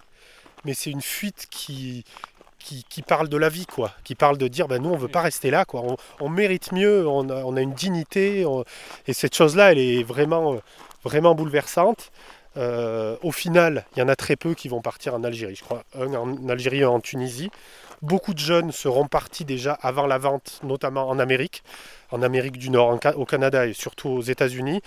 mais 0.65 0.75
c'est 0.75 0.91
une 0.91 1.03
fuite 1.03 1.47
qui, 1.51 2.05
qui, 2.59 2.85
qui 2.89 3.03
parle 3.03 3.29
de 3.29 3.37
la 3.37 3.49
vie, 3.49 3.67
quoi. 3.67 3.93
Qui 4.05 4.15
parle 4.15 4.37
de 4.39 4.49
dire, 4.49 4.69
ben 4.69 4.81
nous, 4.83 4.91
on 4.91 4.97
veut 4.97 5.09
pas 5.09 5.23
rester 5.23 5.51
là, 5.51 5.65
quoi. 5.65 5.83
On, 5.85 5.97
on 6.21 6.29
mérite 6.29 6.73
mieux, 6.73 7.07
on 7.09 7.29
a, 7.31 7.43
on 7.45 7.57
a 7.57 7.61
une 7.61 7.73
dignité. 7.75 8.45
on- 8.47 8.65
Et 9.07 9.13
cette 9.13 9.35
chose-là, 9.35 9.73
elle 9.73 9.79
est 9.79 10.03
vraiment, 10.03 10.57
vraiment 11.05 11.35
bouleversante. 11.35 12.11
Euh, 12.57 13.17
au 13.23 13.31
final, 13.33 13.87
il 13.95 14.01
y 14.01 14.03
en 14.03 14.09
a 14.09 14.17
très 14.17 14.35
peu 14.37 14.55
qui 14.55 14.69
vont 14.69 14.81
partir 14.83 15.15
en 15.15 15.23
Algérie. 15.25 15.55
Je 15.55 15.63
crois 15.63 15.85
un 15.99 16.13
en 16.15 16.49
Algérie, 16.49 16.83
un 16.83 16.89
en 16.91 17.01
Tunisie. 17.01 17.51
Beaucoup 18.03 18.33
de 18.33 18.39
jeunes 18.39 18.73
seront 18.73 19.07
partis 19.07 19.45
déjà 19.45 19.75
avant 19.75 20.07
la 20.07 20.17
vente, 20.17 20.61
notamment 20.63 21.11
en 21.11 21.19
Amérique, 21.19 21.63
en 22.11 22.23
Amérique 22.23 22.57
du 22.57 22.71
Nord, 22.71 22.99
au 23.17 23.27
Canada 23.27 23.67
et 23.67 23.75
surtout 23.75 24.09
aux 24.09 24.23
États-Unis, 24.23 24.81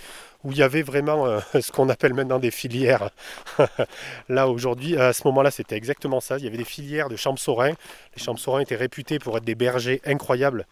où 0.44 0.52
il 0.52 0.58
y 0.58 0.64
avait 0.64 0.82
vraiment 0.82 1.28
euh, 1.28 1.40
ce 1.62 1.72
qu'on 1.72 1.90
appelle 1.90 2.16
maintenant 2.16 2.40
des 2.40 2.50
filières. 2.50 3.12
Là 4.30 4.48
aujourd'hui, 4.48 4.98
à 4.98 5.14
ce 5.14 5.28
moment-là, 5.28 5.52
c'était 5.52 5.78
exactement 5.78 6.22
ça. 6.22 6.40
Il 6.40 6.44
y 6.44 6.48
avait 6.48 6.58
des 6.58 6.64
filières 6.64 7.08
de 7.08 7.16
champsaurin. 7.16 7.74
Les 8.18 8.24
champsaurins 8.24 8.62
étaient 8.62 8.76
réputés 8.76 9.20
pour 9.20 9.38
être 9.38 9.46
des 9.46 9.56
bergers 9.56 10.02
incroyables. 10.06 10.66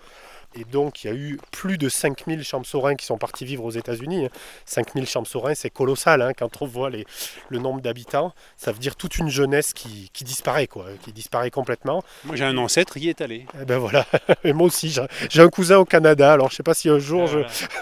Et 0.54 0.66
donc, 0.66 1.04
il 1.04 1.08
y 1.08 1.10
a 1.10 1.14
eu 1.14 1.40
plus 1.52 1.78
de 1.78 1.88
5000 1.90 2.44
champsaurins 2.44 2.96
qui 2.96 3.06
sont 3.06 3.18
partis 3.18 3.46
vivre 3.46 3.64
aux 3.64 3.72
États-Unis. 3.72 4.28
5000 4.66 5.08
champsaurins, 5.08 5.56
c'est 5.56 5.70
colossal 5.70 6.22
hein, 6.22 6.32
quand 6.38 6.62
on 6.62 6.66
voit 6.66 6.90
les- 6.90 7.06
le 7.50 7.60
nombre 7.60 7.80
d'habitants. 7.82 8.34
Ça 8.58 8.72
veut 8.72 8.80
dire 8.80 8.96
toute 8.96 9.18
une 9.18 9.30
jeunesse 9.30 9.72
qui, 9.74 10.10
qui 10.14 10.24
disparaît, 10.24 10.68
quoi, 10.68 10.86
qui 11.04 11.14
disparaît 11.14 11.52
complètement. 11.52 12.04
moi 12.26 12.36
j'ai 12.36 12.44
un 12.46 12.58
ancêtre 12.58 12.94
qui 12.96 13.06
y 13.06 13.10
est 13.10 13.22
allé 13.22 13.46
Et 13.62 13.66
ben 13.66 13.78
voilà, 13.78 14.06
et 14.44 14.54
moi 14.54 14.68
aussi, 14.68 14.94
j'ai 15.30 15.42
un 15.42 15.48
cousin 15.50 15.78
au 15.78 15.86
Canada. 15.86 16.34
Alors, 16.34 16.50
je 16.52 16.56
sais 16.58 16.64
pas 16.64 16.74
si 16.74 16.90
un 16.90 17.00
jour 17.00 17.30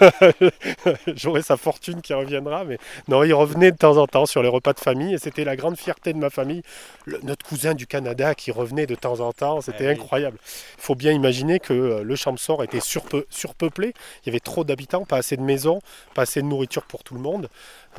j'aurai 1.16 1.42
sa 1.42 1.56
fortune 1.56 2.00
qui 2.02 2.14
reviendra, 2.14 2.64
mais 2.64 2.78
non, 3.08 3.22
il 3.24 3.32
revenait 3.32 3.72
de 3.72 3.76
temps 3.76 3.96
en 3.96 4.06
temps 4.06 4.26
sur 4.26 4.42
les 4.42 4.48
repas 4.48 4.72
de 4.72 4.80
famille 4.80 5.14
et 5.14 5.18
c'était 5.18 5.44
la 5.44 5.56
grande 5.56 5.76
fierté 5.76 6.12
de 6.12 6.18
ma 6.18 6.30
famille. 6.30 6.62
Le- 7.04 7.20
notre 7.22 7.44
cousin 7.44 7.74
du 7.74 7.86
Canada 7.86 8.34
qui 8.34 8.50
revenait 8.50 8.86
de 8.86 8.94
temps 8.94 9.20
en 9.20 9.32
temps, 9.32 9.60
c'était 9.60 9.86
oui. 9.86 9.92
incroyable. 9.92 10.38
Il 10.78 10.82
faut 10.82 10.94
bien 10.94 11.12
imaginer 11.12 11.60
que 11.60 11.72
euh, 11.72 12.02
le 12.02 12.16
Était 12.62 12.78
surpe- 12.78 13.24
surpeuplé, 13.30 13.94
il 14.22 14.26
y 14.26 14.28
avait 14.30 14.40
trop 14.40 14.64
d'habitants, 14.64 15.04
pas 15.04 15.18
assez 15.18 15.36
de 15.36 15.42
maisons, 15.42 15.80
pas 16.14 16.22
assez 16.22 16.42
de 16.42 16.46
nourriture 16.46 16.84
pour 16.84 17.02
tout 17.04 17.14
le 17.14 17.20
monde. 17.20 17.48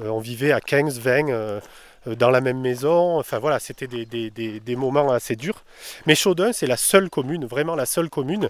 Euh, 0.01 0.09
on 0.09 0.19
vivait 0.19 0.51
à 0.51 0.61
15, 0.61 0.99
20 0.99 1.29
euh, 1.29 1.59
euh, 2.07 2.15
dans 2.15 2.29
la 2.29 2.41
même 2.41 2.59
maison, 2.59 3.19
enfin 3.19 3.39
voilà, 3.39 3.59
c'était 3.59 3.87
des, 3.87 4.75
moments 4.75 5.11
assez 5.11 5.35
durs. 5.35 5.63
Mais 6.05 6.15
Chaudun, 6.15 6.53
c'est 6.53 6.67
la 6.67 6.77
seule 6.77 7.09
commune, 7.09 7.45
vraiment 7.45 7.75
la 7.75 7.85
seule 7.85 8.09
commune 8.09 8.49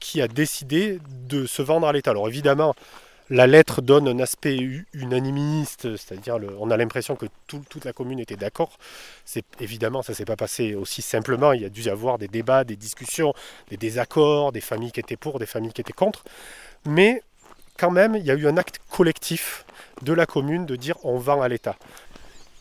qui 0.00 0.20
a 0.20 0.26
décidé 0.26 0.98
de 1.28 1.46
se 1.46 1.62
vendre 1.62 1.86
à 1.86 1.92
l'État. 1.92 2.10
Alors 2.10 2.26
évidemment, 2.26 2.74
la 3.28 3.46
lettre 3.48 3.82
donne 3.82 4.06
un 4.08 4.20
aspect 4.20 4.56
unanimiste, 4.92 5.96
c'est-à-dire 5.96 6.38
on 6.60 6.70
a 6.70 6.76
l'impression 6.76 7.16
que 7.16 7.26
tout- 7.48 7.64
toute 7.68 7.84
la 7.84 7.92
commune 7.92 8.20
était 8.20 8.36
d'accord. 8.36 8.78
C'est 9.24 9.44
évidemment 9.60 10.02
ça 10.02 10.14
s'est 10.14 10.24
pas 10.24 10.36
passé 10.36 10.74
aussi 10.74 11.02
simplement. 11.02 11.52
Il 11.52 11.62
y 11.62 11.64
a 11.64 11.68
dû 11.68 11.82
y 11.82 11.88
avoir 11.90 12.18
des 12.18 12.28
débats, 12.28 12.64
des 12.64 12.76
discussions, 12.76 13.34
des 13.70 13.76
désaccords, 13.76 14.52
des 14.52 14.60
familles 14.60 14.92
qui 14.92 15.00
étaient 15.00 15.16
pour, 15.16 15.38
des 15.40 15.46
familles 15.46 15.72
qui 15.72 15.80
étaient 15.80 15.92
contre. 15.92 16.24
Mais 16.86 17.22
quand 17.78 17.90
même, 17.90 18.14
il 18.16 18.24
y 18.24 18.30
a 18.30 18.34
eu 18.34 18.46
un 18.48 18.56
acte 18.56 18.78
collectif 18.90 19.64
de 20.02 20.12
la 20.12 20.26
commune 20.26 20.66
de 20.66 20.76
dire 20.76 20.96
on 21.04 21.18
vend 21.18 21.42
à 21.42 21.48
l'État. 21.48 21.76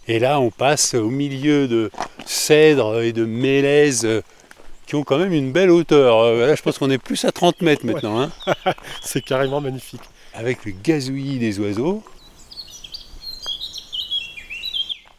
et 0.08 0.20
là 0.20 0.40
on 0.40 0.52
passe 0.52 0.94
au 0.94 1.10
milieu 1.10 1.68
de 1.68 1.92
cèdres 2.26 3.02
et 3.02 3.14
de 3.14 3.26
mélèzes 3.26 4.08
qui 4.88 4.96
ont 4.96 5.04
quand 5.04 5.18
même 5.18 5.34
une 5.34 5.52
belle 5.52 5.72
hauteur 5.72 6.20
Euh, 6.22 6.48
là 6.48 6.56
je 6.56 6.62
pense 6.62 6.78
qu'on 6.80 6.92
est 6.92 6.98
plus 7.00 7.26
à 7.26 7.32
30 7.32 7.62
mètres 7.62 7.86
maintenant 7.86 8.22
hein, 8.22 8.32
C'est 9.02 9.22
carrément 9.22 9.62
magnifique. 9.62 10.02
Avec 10.36 10.66
le 10.66 10.72
gazouillis 10.72 11.40
des 11.40 11.60
oiseaux 11.60 12.04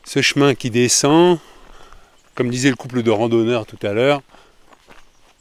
ce 0.05 0.23
chemin 0.23 0.55
qui 0.55 0.71
descend 0.71 1.39
comme 2.35 2.51
disait 2.51 2.71
le 2.71 2.77
couple 2.77 3.03
de 3.03 3.11
randonneurs 3.11 3.67
tout 3.67 3.79
à 3.83 3.93
l'heure 3.93 4.23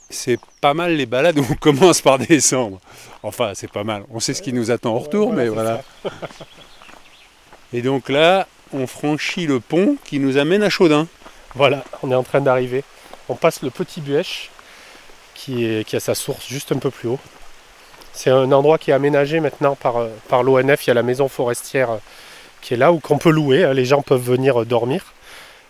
c'est 0.10 0.40
pas 0.62 0.74
mal 0.74 0.96
les 0.96 1.06
balades 1.06 1.38
où 1.38 1.46
on 1.50 1.56
commence 1.60 2.02
par 2.02 2.20
descendre. 2.20 2.80
Enfin, 3.24 3.52
c'est 3.54 3.72
pas 3.72 3.84
mal. 3.84 4.04
On 4.12 4.20
sait 4.20 4.34
ce 4.34 4.42
qui 4.42 4.54
nous 4.54 4.72
attend 4.72 4.96
au 4.96 5.00
retour, 5.00 5.34
mais 5.34 5.48
voilà. 5.48 5.84
Et 7.74 7.82
donc 7.82 8.10
là, 8.10 8.48
on 8.72 8.88
franchit 8.88 9.48
le 9.48 9.60
pont 9.60 9.98
qui 10.06 10.20
nous 10.20 10.38
amène 10.38 10.64
à 10.64 10.70
Chaudun. 10.70 11.08
Voilà, 11.56 11.84
on 12.04 12.12
est 12.12 12.16
en 12.16 12.24
train 12.24 12.42
d'arriver. 12.42 12.84
On 13.30 13.36
passe 13.36 13.62
le 13.62 13.70
petit 13.70 14.02
Buèche 14.02 14.50
qui, 15.34 15.66
est, 15.66 15.88
qui 15.88 15.96
a 15.96 16.00
sa 16.00 16.16
source 16.16 16.48
juste 16.48 16.72
un 16.72 16.78
peu 16.78 16.92
plus 16.92 17.10
haut. 17.10 17.20
C'est 18.16 18.30
un 18.32 18.52
endroit 18.54 18.78
qui 18.78 18.92
est 18.92 18.94
aménagé 18.94 19.40
maintenant 19.42 19.76
par, 19.76 19.98
euh, 19.98 20.08
par 20.30 20.42
l'ONF. 20.42 20.86
Il 20.86 20.88
y 20.88 20.92
a 20.92 20.94
la 20.94 21.04
maison 21.04 21.28
forestière 21.28 21.92
euh, 21.92 21.98
qui 22.62 22.74
est 22.74 22.78
là 22.78 22.92
où 22.92 23.00
qu'on 23.00 23.18
peut 23.18 23.30
louer. 23.30 23.66
hein. 23.66 23.74
Les 23.74 23.86
gens 23.86 24.02
peuvent 24.02 24.24
venir 24.24 24.62
euh, 24.62 24.66
dormir. 24.66 25.14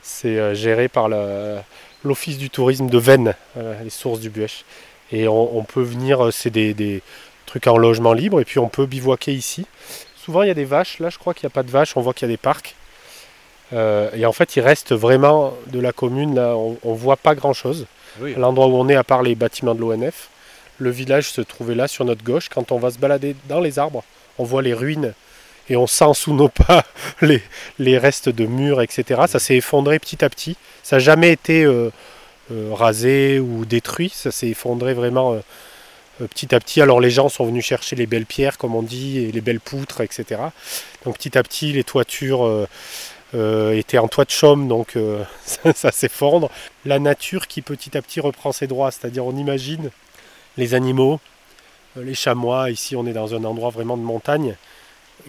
C'est 0.04 0.54
géré 0.54 0.88
par 0.88 1.10
l'Office 2.04 2.38
du 2.38 2.52
tourisme 2.52 2.90
de 2.90 2.98
Vennes, 3.00 3.34
les 3.84 3.90
sources 3.90 4.20
du 4.20 4.30
Buèche. 4.30 4.64
Et 5.12 5.28
on, 5.28 5.58
on 5.58 5.64
peut 5.64 5.82
venir, 5.82 6.30
c'est 6.32 6.52
des, 6.52 6.75
des 6.75 7.02
trucs 7.48 7.66
en 7.66 7.75
logement 7.75 8.14
libre, 8.14 8.40
et 8.40 8.46
puis 8.46 8.60
on 8.60 8.68
peut 8.70 8.86
bivouaquer 8.86 9.34
ici. 9.34 9.66
Souvent 10.16 10.44
il 10.44 10.48
y 10.50 10.52
a 10.52 10.54
des 10.54 10.64
vaches, 10.64 11.00
là 11.00 11.10
je 11.10 11.18
crois 11.18 11.34
qu'il 11.34 11.48
n'y 11.48 11.52
a 11.52 11.56
pas 11.56 11.64
de 11.64 11.72
vaches, 11.72 11.98
on 11.98 12.02
voit 12.02 12.14
qu'il 12.14 12.28
y 12.28 12.32
a 12.32 12.34
des 12.34 12.38
parcs. 12.38 12.75
Euh, 13.74 14.12
et 14.14 14.28
en 14.28 14.32
fait 14.32 14.56
il 14.56 14.62
reste 14.62 14.94
vraiment 14.94 15.54
de 15.68 15.80
la 15.80 15.92
commune, 15.92 16.36
là 16.36 16.56
on, 16.56 16.78
on 16.84 16.94
voit 16.94 17.18
pas 17.18 17.34
grand 17.34 17.54
chose. 17.54 17.88
Oui. 18.22 18.36
L'endroit 18.38 18.68
où 18.68 18.75
on 18.75 18.88
est, 18.88 18.96
à 18.96 19.04
part 19.04 19.24
les 19.24 19.34
bâtiments 19.34 19.74
de 19.74 19.82
l'ONF, 19.82 20.30
le 20.77 20.89
village 20.89 21.29
se 21.29 21.41
trouvait 21.41 21.75
là 21.75 21.88
sur 21.88 22.05
notre 22.05 22.24
gauche. 22.24 22.50
Quand 22.50 22.72
on 22.72 22.79
va 22.79 22.91
se 22.91 23.00
balader 23.00 23.36
dans 23.48 23.60
les 23.60 23.79
arbres, 23.79 24.03
on 24.38 24.44
voit 24.44 24.62
les 24.62 24.74
ruines 24.74 25.13
et 25.70 25.75
on 25.75 25.88
sent 25.88 26.13
sous 26.13 26.34
nos 26.34 26.50
pas 26.50 26.84
les, 27.22 27.98
restes 27.98 28.29
de 28.29 28.46
murs, 28.46 28.82
etc. 28.82 29.24
Ça 29.27 29.39
s'est 29.39 29.58
effondré 29.58 30.00
petit 30.00 30.24
à 30.24 30.29
petit. 30.29 30.58
Ça 30.84 30.98
n'a 30.98 31.00
jamais 31.00 31.32
été 31.32 31.63
euh, 31.63 31.89
euh, 32.51 32.70
rasé 32.74 33.39
ou 33.39 33.65
détruit. 33.65 34.12
Ça 34.13 34.32
s'est 34.32 34.50
effondré 34.50 34.94
vraiment 34.94 35.34
euh, 35.34 36.27
petit 36.27 36.53
à 36.53 36.60
petit. 36.60 36.82
Alors 36.82 37.00
les 37.00 37.10
gens 37.10 37.29
sont 37.29 37.46
venus 37.46 37.65
chercher 37.65 37.96
les 37.96 38.05
belles 38.05 38.25
pierres, 38.25 38.58
comme 38.58 38.75
on 38.75 38.84
dit, 38.84 39.20
et 39.20 39.32
les 39.32 39.41
belles 39.41 39.60
poutres, 39.60 40.01
etc. 40.01 40.41
Donc 41.03 41.17
petit 41.17 41.38
à 41.38 41.44
petit, 41.44 41.74
les 41.74 41.84
toitures 41.84 42.67
étaient 43.34 43.98
en 43.98 44.08
toit 44.08 44.24
de 44.24 44.29
chaume, 44.29 44.70
donc 44.70 44.98
ça 45.75 45.91
s'effondre. 45.91 46.50
La 46.86 47.00
nature 47.00 47.48
qui 47.48 47.62
petit 47.62 47.98
à 47.98 48.01
petit 48.01 48.22
reprend 48.22 48.53
ses 48.53 48.67
droits, 48.67 48.91
c'est-à-dire 48.91 49.25
on 49.25 49.36
imagine 49.36 49.89
les 50.58 50.74
animaux, 50.74 51.20
euh, 51.98 52.04
les 52.04 52.16
chamois, 52.16 52.70
ici 52.70 52.96
on 52.96 53.06
est 53.06 53.14
dans 53.14 53.34
un 53.34 53.44
endroit 53.44 53.70
vraiment 53.70 53.98
de 53.98 54.04
montagne, 54.04 54.56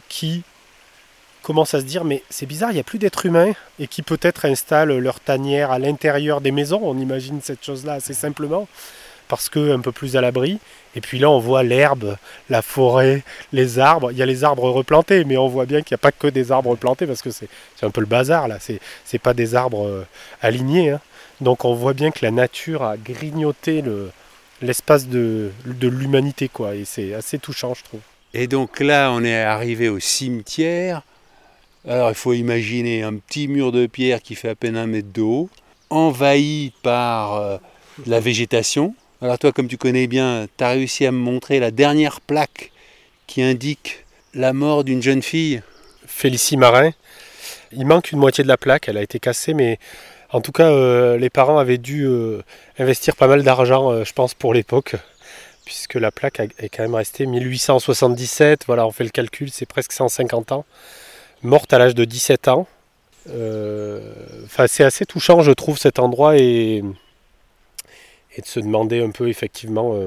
qui 0.09 0.43
commencent 1.43 1.75
à 1.75 1.81
se 1.81 1.85
dire 1.85 2.05
mais 2.05 2.23
c'est 2.29 2.47
bizarre, 2.47 2.71
il 2.71 2.75
n'y 2.75 2.81
a 2.81 2.85
plus 2.85 2.99
d'êtres 2.99 3.27
humains 3.27 3.53
et 3.79 3.87
qui 3.87 4.03
peut-être 4.03 4.45
installent 4.45 4.99
leur 4.99 5.21
tanière 5.21 5.71
à 5.71 5.79
l'intérieur 5.79 6.41
des 6.41 6.51
maisons. 6.51 6.81
On 6.83 6.99
imagine 6.99 7.41
cette 7.43 7.65
chose-là 7.65 7.95
assez 7.95 8.15
simplement 8.15 8.67
parce 9.29 9.49
que 9.49 9.73
un 9.73 9.81
peu 9.81 9.93
plus 9.93 10.17
à 10.17 10.21
l'abri. 10.21 10.59
Et 10.95 11.01
puis 11.01 11.19
là, 11.19 11.31
on 11.31 11.39
voit 11.39 11.63
l'herbe, 11.63 12.17
la 12.49 12.63
forêt, 12.63 13.23
les 13.53 13.79
arbres. 13.79 14.11
Il 14.13 14.17
y 14.17 14.23
a 14.23 14.27
les 14.27 14.45
arbres 14.45 14.71
replantés, 14.71 15.25
mais 15.25 15.37
on 15.37 15.49
voit 15.49 15.67
bien 15.67 15.83
qu'il 15.83 15.95
n'y 15.95 15.97
a 15.97 15.99
pas 15.99 16.13
que 16.13 16.27
des 16.27 16.53
arbres 16.53 16.75
plantés 16.77 17.07
parce 17.07 17.23
que 17.23 17.31
c'est 17.31 17.49
c'est 17.77 17.87
un 17.87 17.91
peu 17.91 18.01
le 18.01 18.07
bazar 18.07 18.49
là. 18.49 18.59
C'est 18.61 18.81
c'est 19.05 19.19
pas 19.19 19.35
des 19.35 19.55
arbres 19.55 19.87
euh, 19.87 20.07
alignés. 20.43 20.91
hein. 20.91 21.01
Donc 21.41 21.65
on 21.65 21.75
voit 21.75 21.93
bien 21.93 22.11
que 22.11 22.25
la 22.25 22.31
nature 22.31 22.83
a 22.83 22.97
grignoté 22.97 23.83
le 23.83 24.11
l'espace 24.63 25.09
de, 25.09 25.51
de 25.65 25.89
l'humanité 25.89 26.49
quoi. 26.49 26.75
Et 26.75 26.85
c'est 26.85 27.15
assez 27.15 27.39
touchant, 27.39 27.75
je 27.75 27.85
trouve. 27.85 28.01
Et 28.35 28.47
donc 28.47 28.81
là, 28.81 29.11
on 29.13 29.25
est 29.25 29.41
arrivé 29.41 29.89
au 29.89 29.99
cimetière. 29.99 31.03
Alors, 31.89 32.11
il 32.11 32.17
faut 32.17 32.33
imaginer 32.33 33.03
un 33.03 33.15
petit 33.15 33.47
mur 33.47 33.71
de 33.71 33.87
pierre 33.87 34.21
qui 34.21 34.35
fait 34.35 34.49
à 34.49 34.55
peine 34.55 34.77
un 34.77 34.87
mètre 34.87 35.13
de 35.13 35.23
haut, 35.23 35.49
envahi 35.89 36.73
par 36.83 37.35
euh, 37.35 37.59
la 38.07 38.19
végétation. 38.19 38.95
Alors 39.23 39.39
toi, 39.39 39.53
comme 39.53 39.69
tu 39.69 39.79
connais 39.79 40.07
bien, 40.07 40.49
tu 40.59 40.65
as 40.65 40.71
réussi 40.71 41.07
à 41.07 41.13
me 41.13 41.19
montrer 41.19 41.61
la 41.61 41.71
dernière 41.71 42.21
plaque 42.21 42.73
qui 43.27 43.41
indique 43.41 44.05
la 44.35 44.53
mort 44.53 44.85
d'une 44.85 45.03
jeune 45.03 45.23
fille. 45.23 45.63
Félicie 46.07 46.57
Marin. 46.57 46.91
Il 47.73 47.87
manque 47.87 48.13
une 48.13 48.19
moitié 48.19 48.45
de 48.45 48.49
la 48.49 48.57
plaque, 48.57 48.89
elle 48.89 48.99
a 48.99 49.03
été 49.03 49.19
cassée, 49.19 49.55
mais 49.55 49.79
en 50.33 50.41
tout 50.41 50.53
cas, 50.53 50.71
euh, 50.71 51.17
les 51.17 51.31
parents 51.31 51.59
avaient 51.59 51.79
dû 51.79 52.07
euh, 52.07 52.43
investir 52.79 53.17
pas 53.17 53.27
mal 53.27 53.43
d'argent, 53.43 53.91
euh, 53.91 54.05
je 54.05 54.13
pense, 54.13 54.35
pour 54.35 54.55
l'époque, 54.55 54.97
puisque 55.65 55.95
la 55.95 56.11
plaque 56.11 56.41
est 56.59 56.69
quand 56.69 56.83
même 56.83 56.95
restée 56.95 57.27
1877. 57.27 58.65
Voilà, 58.67 58.87
on 58.87 58.91
fait 58.91 59.05
le 59.05 59.11
calcul, 59.11 59.51
c'est 59.51 59.67
presque 59.67 59.93
150 59.93 60.53
ans. 60.53 60.65
Morte 61.43 61.73
à 61.73 61.79
l'âge 61.79 61.95
de 61.95 62.05
17 62.05 62.49
ans. 62.49 62.67
Enfin, 64.45 64.67
c'est 64.69 64.85
assez 64.85 65.05
touchant, 65.05 65.43
je 65.43 65.51
trouve, 65.53 65.79
cet 65.79 65.99
endroit 65.99 66.37
et, 66.37 66.83
de 66.83 68.45
se 68.45 68.61
demander 68.61 69.03
un 69.03 69.11
peu 69.11 69.29
effectivement 69.29 69.99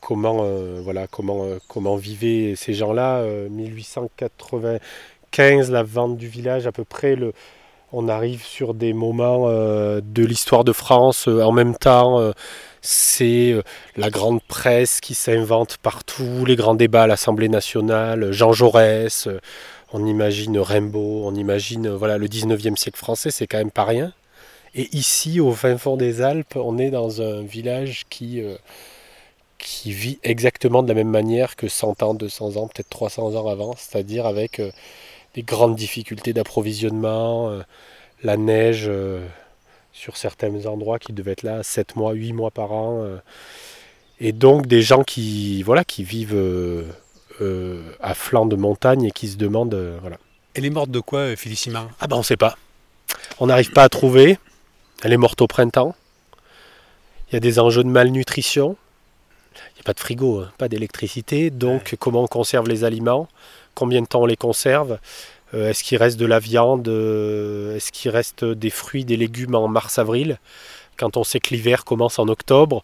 comment, 0.00 0.44
voilà, 0.82 1.06
comment, 1.06 1.46
comment 1.68 1.96
vivaient 1.96 2.54
ces 2.56 2.74
gens-là. 2.74 3.20
euh, 3.20 3.48
1895, 3.48 5.70
la 5.70 5.82
vente 5.82 6.16
du 6.16 6.28
village, 6.28 6.66
à 6.66 6.72
peu 6.72 6.84
près, 6.84 7.16
le, 7.16 7.32
on 7.92 8.08
arrive 8.08 8.44
sur 8.44 8.74
des 8.74 8.92
moments 8.92 9.44
euh, 9.48 10.00
de 10.02 10.24
l'histoire 10.24 10.64
de 10.64 10.72
France. 10.72 11.28
euh, 11.28 11.42
en 11.42 11.52
même 11.52 11.76
temps, 11.76 12.20
euh, 12.20 12.32
c'est 12.80 13.54
la 13.96 14.10
grande 14.10 14.42
presse 14.42 15.00
qui 15.00 15.14
s'invente 15.14 15.76
partout, 15.76 16.44
les 16.46 16.56
grands 16.56 16.74
débats 16.74 17.04
à 17.04 17.06
l'Assemblée 17.06 17.48
nationale, 17.48 18.32
Jean 18.32 18.52
Jaurès, 18.52 19.28
on 19.92 20.04
imagine 20.06 20.58
Rimbaud, 20.58 21.22
on 21.24 21.34
imagine 21.34 21.88
voilà, 21.90 22.18
le 22.18 22.26
19e 22.26 22.76
siècle 22.76 22.98
français, 22.98 23.30
c'est 23.30 23.46
quand 23.46 23.58
même 23.58 23.70
pas 23.70 23.84
rien. 23.84 24.12
Et 24.74 24.88
ici, 24.96 25.38
au 25.38 25.52
fin 25.52 25.76
fond 25.78 25.96
des 25.96 26.22
Alpes, 26.22 26.56
on 26.56 26.78
est 26.78 26.90
dans 26.90 27.20
un 27.22 27.42
village 27.42 28.04
qui, 28.10 28.42
qui 29.58 29.92
vit 29.92 30.18
exactement 30.24 30.82
de 30.82 30.88
la 30.88 30.94
même 30.94 31.10
manière 31.10 31.56
que 31.56 31.68
100 31.68 32.02
ans, 32.02 32.14
200 32.14 32.56
ans, 32.56 32.68
peut-être 32.68 32.88
300 32.88 33.36
ans 33.36 33.46
avant, 33.48 33.74
c'est-à-dire 33.76 34.26
avec 34.26 34.60
des 35.34 35.42
grandes 35.42 35.76
difficultés 35.76 36.32
d'approvisionnement, 36.32 37.50
euh, 37.50 37.62
la 38.22 38.36
neige 38.36 38.84
euh, 38.86 39.26
sur 39.92 40.16
certains 40.16 40.66
endroits 40.66 40.98
qui 40.98 41.12
devaient 41.12 41.32
être 41.32 41.42
là 41.42 41.62
7 41.62 41.96
mois, 41.96 42.12
8 42.12 42.32
mois 42.32 42.50
par 42.50 42.72
an. 42.72 43.02
euh, 43.02 43.18
et 44.20 44.32
donc 44.32 44.66
des 44.66 44.82
gens 44.82 45.02
qui, 45.02 45.62
voilà, 45.64 45.84
qui 45.84 46.04
vivent 46.04 46.38
à 48.00 48.14
flanc 48.14 48.46
de 48.46 48.54
montagne 48.54 49.06
et 49.06 49.10
qui 49.10 49.26
se 49.26 49.36
demandent... 49.36 49.74
voilà. 50.00 50.16
Elle 50.54 50.64
est 50.64 50.70
morte 50.70 50.90
de 50.90 51.00
quoi, 51.00 51.34
Félicima 51.34 51.88
Ah 51.98 52.06
ben 52.06 52.16
on 52.16 52.22
sait 52.22 52.36
pas. 52.36 52.56
On 53.40 53.46
n'arrive 53.46 53.72
pas 53.72 53.82
à 53.82 53.88
trouver. 53.88 54.38
Elle 55.02 55.12
est 55.12 55.16
morte 55.16 55.40
au 55.42 55.48
printemps. 55.48 55.96
Il 57.28 57.34
y 57.34 57.36
a 57.36 57.40
des 57.40 57.58
enjeux 57.58 57.82
de 57.82 57.88
malnutrition. 57.88 58.76
Il 59.56 59.74
n'y 59.74 59.80
a 59.80 59.84
pas 59.84 59.94
de 59.94 60.00
frigo, 60.00 60.40
hein, 60.40 60.52
pas 60.56 60.68
d'électricité. 60.68 61.50
Donc 61.50 61.96
comment 61.98 62.22
on 62.22 62.28
conserve 62.28 62.68
les 62.68 62.84
aliments? 62.84 63.28
Combien 63.74 64.02
de 64.02 64.06
temps 64.06 64.22
on 64.22 64.26
les 64.26 64.36
conserve 64.36 64.98
Euh, 65.54 65.68
Est-ce 65.70 65.84
qu'il 65.84 65.98
reste 65.98 66.18
de 66.18 66.26
la 66.26 66.38
viande 66.38 66.88
Euh, 66.88 67.76
Est-ce 67.76 67.92
qu'il 67.92 68.10
reste 68.10 68.44
des 68.44 68.70
fruits, 68.70 69.04
des 69.04 69.16
légumes 69.16 69.54
en 69.54 69.68
mars-avril 69.68 70.38
Quand 70.96 71.16
on 71.16 71.24
sait 71.24 71.40
que 71.40 71.50
l'hiver 71.54 71.84
commence 71.84 72.18
en 72.18 72.28
octobre. 72.28 72.82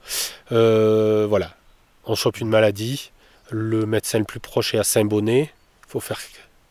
Euh, 0.53 1.27
voilà. 1.29 1.51
On 2.07 2.15
chope 2.15 2.41
une 2.41 2.49
maladie. 2.49 3.11
Le 3.51 3.87
médecin 3.87 4.19
le 4.19 4.25
plus 4.25 4.41
proche 4.41 4.75
est 4.75 4.79
à 4.79 4.85
Saint-Bonnet. 4.85 5.51
Il 5.87 5.91
faut 5.91 6.01
faire 6.01 6.21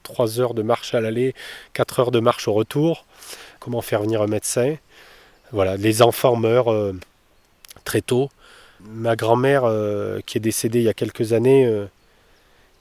3 0.04 0.40
heures 0.40 0.54
de 0.54 0.62
marche 0.62 0.94
à 0.94 1.02
l'aller, 1.02 1.34
4 1.74 2.00
heures 2.00 2.12
de 2.12 2.20
marche 2.20 2.48
au 2.48 2.54
retour. 2.54 3.06
Comment 3.60 3.82
faire 3.82 4.02
venir 4.02 4.22
un 4.22 4.28
médecin? 4.28 4.76
Voilà, 5.52 5.78
les 5.78 6.02
enfants 6.02 6.36
meurent 6.36 6.94
très 7.84 8.02
tôt. 8.02 8.30
Ma 8.82 9.16
grand-mère, 9.16 9.64
qui 10.26 10.38
est 10.38 10.42
décédée 10.42 10.80
il 10.80 10.86
y 10.86 10.90
a 10.90 10.94
quelques 10.94 11.34
années, 11.34 11.68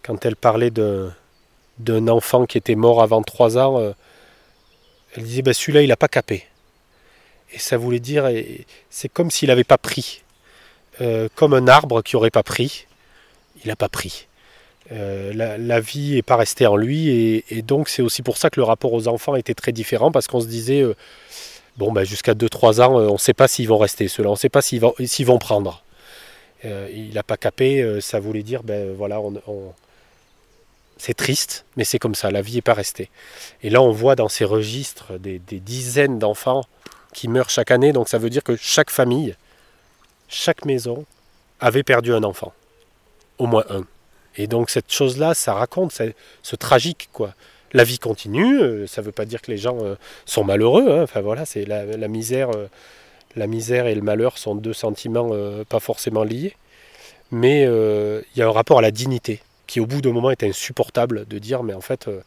quand 0.03 0.25
elle 0.27 0.37
parlait 0.37 0.71
de- 0.71 1.09
d'un 1.79 2.09
enfant 2.09 2.47
qui 2.47 2.59
était 2.59 2.75
mort 2.75 3.03
avant 3.03 3.23
3 3.23 3.59
ans, 3.59 3.79
euh, 3.79 3.93
elle 5.17 5.25
disait 5.25 5.43
ben, 5.43 5.55
celui-là, 5.55 5.83
il 5.83 5.89
n'a 5.89 5.97
pas 5.97 6.09
capé. 6.09 6.45
Et 7.53 7.59
ça 7.59 7.77
voulait 7.77 8.01
dire, 8.01 8.29
c'est 8.91 9.09
comme 9.09 9.31
s'il 9.31 9.49
n'avait 9.49 9.65
pas 9.65 9.79
pris. 9.79 10.23
Euh, 11.01 11.29
comme 11.35 11.55
un 11.55 11.69
arbre 11.69 12.03
qui 12.03 12.17
n'aurait 12.17 12.31
pas 12.31 12.43
pris, 12.43 12.87
il 13.65 13.69
n'a 13.69 13.77
pas 13.77 13.89
pris. 13.89 14.27
Euh, 14.93 15.33
la, 15.35 15.81
vie 15.81 16.15
n'est 16.15 16.23
pas 16.23 16.37
restée 16.37 16.67
en 16.67 16.77
lui 16.77 17.09
et, 17.51 17.63
donc 17.63 17.89
c'est 17.89 18.03
aussi 18.03 18.23
pour 18.23 18.37
ça 18.37 18.51
que 18.51 18.61
le 18.61 18.65
rapport 18.65 18.93
aux 18.93 19.09
enfants 19.09 19.35
était 19.35 19.55
très 19.55 19.73
différent 19.73 20.13
parce 20.13 20.29
qu'on 20.29 20.41
se 20.41 20.47
disait 20.47 20.85
bon 21.77 21.91
ben 21.91 22.05
jusqu'à 22.05 22.35
2-3 22.35 22.81
ans 22.83 22.95
on 22.95 23.15
ne 23.15 23.19
sait 23.19 23.35
pas 23.35 23.49
s'ils 23.49 23.67
vont 23.67 23.79
rester 23.79 24.07
ceux-là, 24.07 24.29
on 24.29 24.35
ne 24.35 24.39
sait 24.39 24.49
pas 24.49 24.63
s'ils 24.63 24.81
vont, 24.81 24.95
vont 24.99 25.39
prendre. 25.39 25.83
Il 26.63 27.11
n'a 27.15 27.25
pas 27.25 27.37
capé, 27.37 28.01
ça 28.01 28.21
voulait 28.21 28.45
dire 28.45 28.63
ben 28.63 28.95
voilà 28.97 29.21
on- 29.21 29.73
c'est 30.97 31.15
triste 31.15 31.65
mais 31.77 31.85
c'est 31.85 31.99
comme 31.99 32.15
ça, 32.15 32.31
la 32.31 32.43
vie 32.43 32.57
n'est 32.57 32.63
pas 32.63 32.75
restée. 32.75 33.11
Et 33.63 33.71
là 33.71 33.83
on 33.83 33.91
voit 33.93 34.17
dans 34.17 34.29
ces 34.29 34.45
registres 34.45 35.19
des, 35.19 35.39
dizaines 35.39 36.19
d'enfants 36.19 36.65
qui 37.13 37.29
meurent 37.29 37.51
chaque 37.51 37.71
année 37.71 37.93
donc 37.93 38.09
ça 38.09 38.19
veut 38.19 38.31
dire 38.31 38.43
que 38.43 38.57
chaque 38.57 38.91
famille, 38.91 39.37
chaque 40.29 40.65
maison 40.65 41.05
avait 41.61 41.83
perdu 41.83 42.13
un 42.13 42.23
enfant, 42.25 42.53
au 43.39 43.47
moins 43.47 43.65
un. 43.71 43.85
Et 44.37 44.47
donc 44.47 44.71
cette 44.71 44.93
chose-là, 44.93 45.35
ça 45.35 45.55
raconte 45.55 45.93
ce 46.43 46.57
tragique, 46.57 47.09
quoi. 47.13 47.35
La 47.73 47.85
vie 47.85 47.99
continue, 47.99 48.61
euh, 48.61 48.87
ça 48.87 49.01
ne 49.01 49.07
veut 49.07 49.13
pas 49.13 49.25
dire 49.25 49.43
que 49.43 49.51
les 49.51 49.59
gens 49.59 49.79
euh, 49.83 49.97
sont 50.25 50.45
malheureux. 50.45 50.89
hein. 50.89 51.03
Enfin 51.03 51.21
voilà, 51.21 51.45
c'est 51.45 51.65
la, 51.65 52.09
misère, 52.09 52.51
euh, 52.55 52.69
la 53.35 53.47
misère 53.47 53.87
et 53.87 53.95
le 53.95 54.03
malheur 54.03 54.39
sont 54.39 54.55
deux 54.55 54.73
sentiments 54.73 55.31
pas 55.69 55.81
forcément 55.81 56.23
liés, 56.23 56.55
mais 57.31 57.63
il 57.63 58.39
y 58.39 58.43
a 58.43 58.47
un 58.47 58.53
rapport 58.53 58.79
à 58.79 58.83
la 58.83 58.91
dignité 58.91 59.41
qui, 59.67 59.81
au 59.81 59.87
bout 59.87 60.01
d'un 60.01 60.13
moment, 60.13 60.31
est 60.31 60.43
insupportable 60.43 61.27
de 61.27 61.39
dire, 61.39 61.63
mais 61.63 61.75
en 61.75 61.81
fait, 61.81 62.09
euh, 62.09 62.21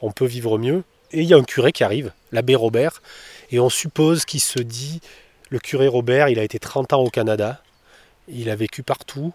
on 0.00 0.12
peut 0.12 0.26
vivre 0.26 0.58
mieux. 0.58 0.84
Et 1.12 1.22
il 1.22 1.28
y 1.28 1.34
a 1.34 1.36
un 1.36 1.44
curé 1.44 1.72
qui 1.72 1.84
arrive, 1.84 2.12
l'abbé 2.32 2.54
Robert, 2.54 3.02
et 3.50 3.60
on 3.60 3.70
suppose 3.70 4.24
qu'il 4.24 4.40
se 4.40 4.58
dit, 4.58 5.00
le 5.50 5.58
curé 5.58 5.86
Robert, 5.86 6.28
il 6.28 6.38
a 6.38 6.42
été 6.42 6.58
30 6.58 6.92
ans 6.92 7.02
au 7.02 7.10
Canada, 7.10 7.62
il 8.28 8.50
a 8.50 8.56
vécu 8.56 8.82
partout, 8.82 9.32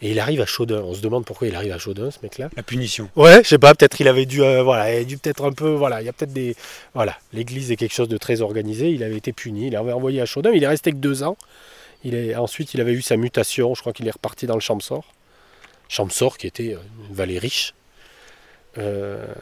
et 0.00 0.12
il 0.12 0.20
arrive 0.20 0.40
à 0.40 0.46
Chaudun. 0.46 0.82
On 0.82 0.94
se 0.94 1.00
demande 1.00 1.24
pourquoi 1.24 1.48
il 1.48 1.56
arrive 1.56 1.72
à 1.72 1.78
Chaudun, 1.78 2.10
ce 2.10 2.18
mec-là. 2.22 2.50
La 2.56 2.62
punition. 2.62 3.10
Ouais, 3.16 3.42
je 3.42 3.48
sais 3.48 3.58
pas, 3.58 3.74
peut-être 3.74 4.00
il 4.00 4.06
avait 4.06 4.26
dû, 4.26 4.42
euh, 4.42 4.62
voilà, 4.62 4.94
il 4.94 5.00
a 5.00 5.04
dû 5.04 5.18
peut-être 5.18 5.44
un 5.44 5.52
peu, 5.52 5.70
voilà, 5.70 6.00
il 6.00 6.06
y 6.06 6.08
a 6.08 6.12
peut-être 6.12 6.32
des, 6.32 6.54
voilà, 6.94 7.16
l'église 7.32 7.72
est 7.72 7.76
quelque 7.76 7.94
chose 7.94 8.08
de 8.08 8.16
très 8.16 8.40
organisé, 8.40 8.90
il 8.90 9.02
avait 9.02 9.16
été 9.16 9.32
puni, 9.32 9.66
il 9.66 9.76
avait 9.76 9.92
envoyé 9.92 10.20
à 10.20 10.26
Chaudun, 10.26 10.52
il 10.52 10.62
est 10.62 10.68
resté 10.68 10.92
que 10.92 10.96
deux 10.96 11.24
ans, 11.24 11.36
il 12.04 12.14
est, 12.14 12.36
ensuite 12.36 12.74
il 12.74 12.80
avait 12.80 12.92
eu 12.92 13.02
sa 13.02 13.16
mutation, 13.16 13.74
je 13.74 13.80
crois 13.80 13.92
qu'il 13.92 14.06
est 14.06 14.12
reparti 14.12 14.46
dans 14.46 14.54
le 14.54 14.60
Champsor, 14.60 15.04
Champsor 15.88 16.38
qui 16.38 16.46
était 16.46 16.74
euh, 16.74 16.80
une 17.08 17.14
vallée 17.14 17.38
riche, 17.38 17.74
Euh, 18.76 19.34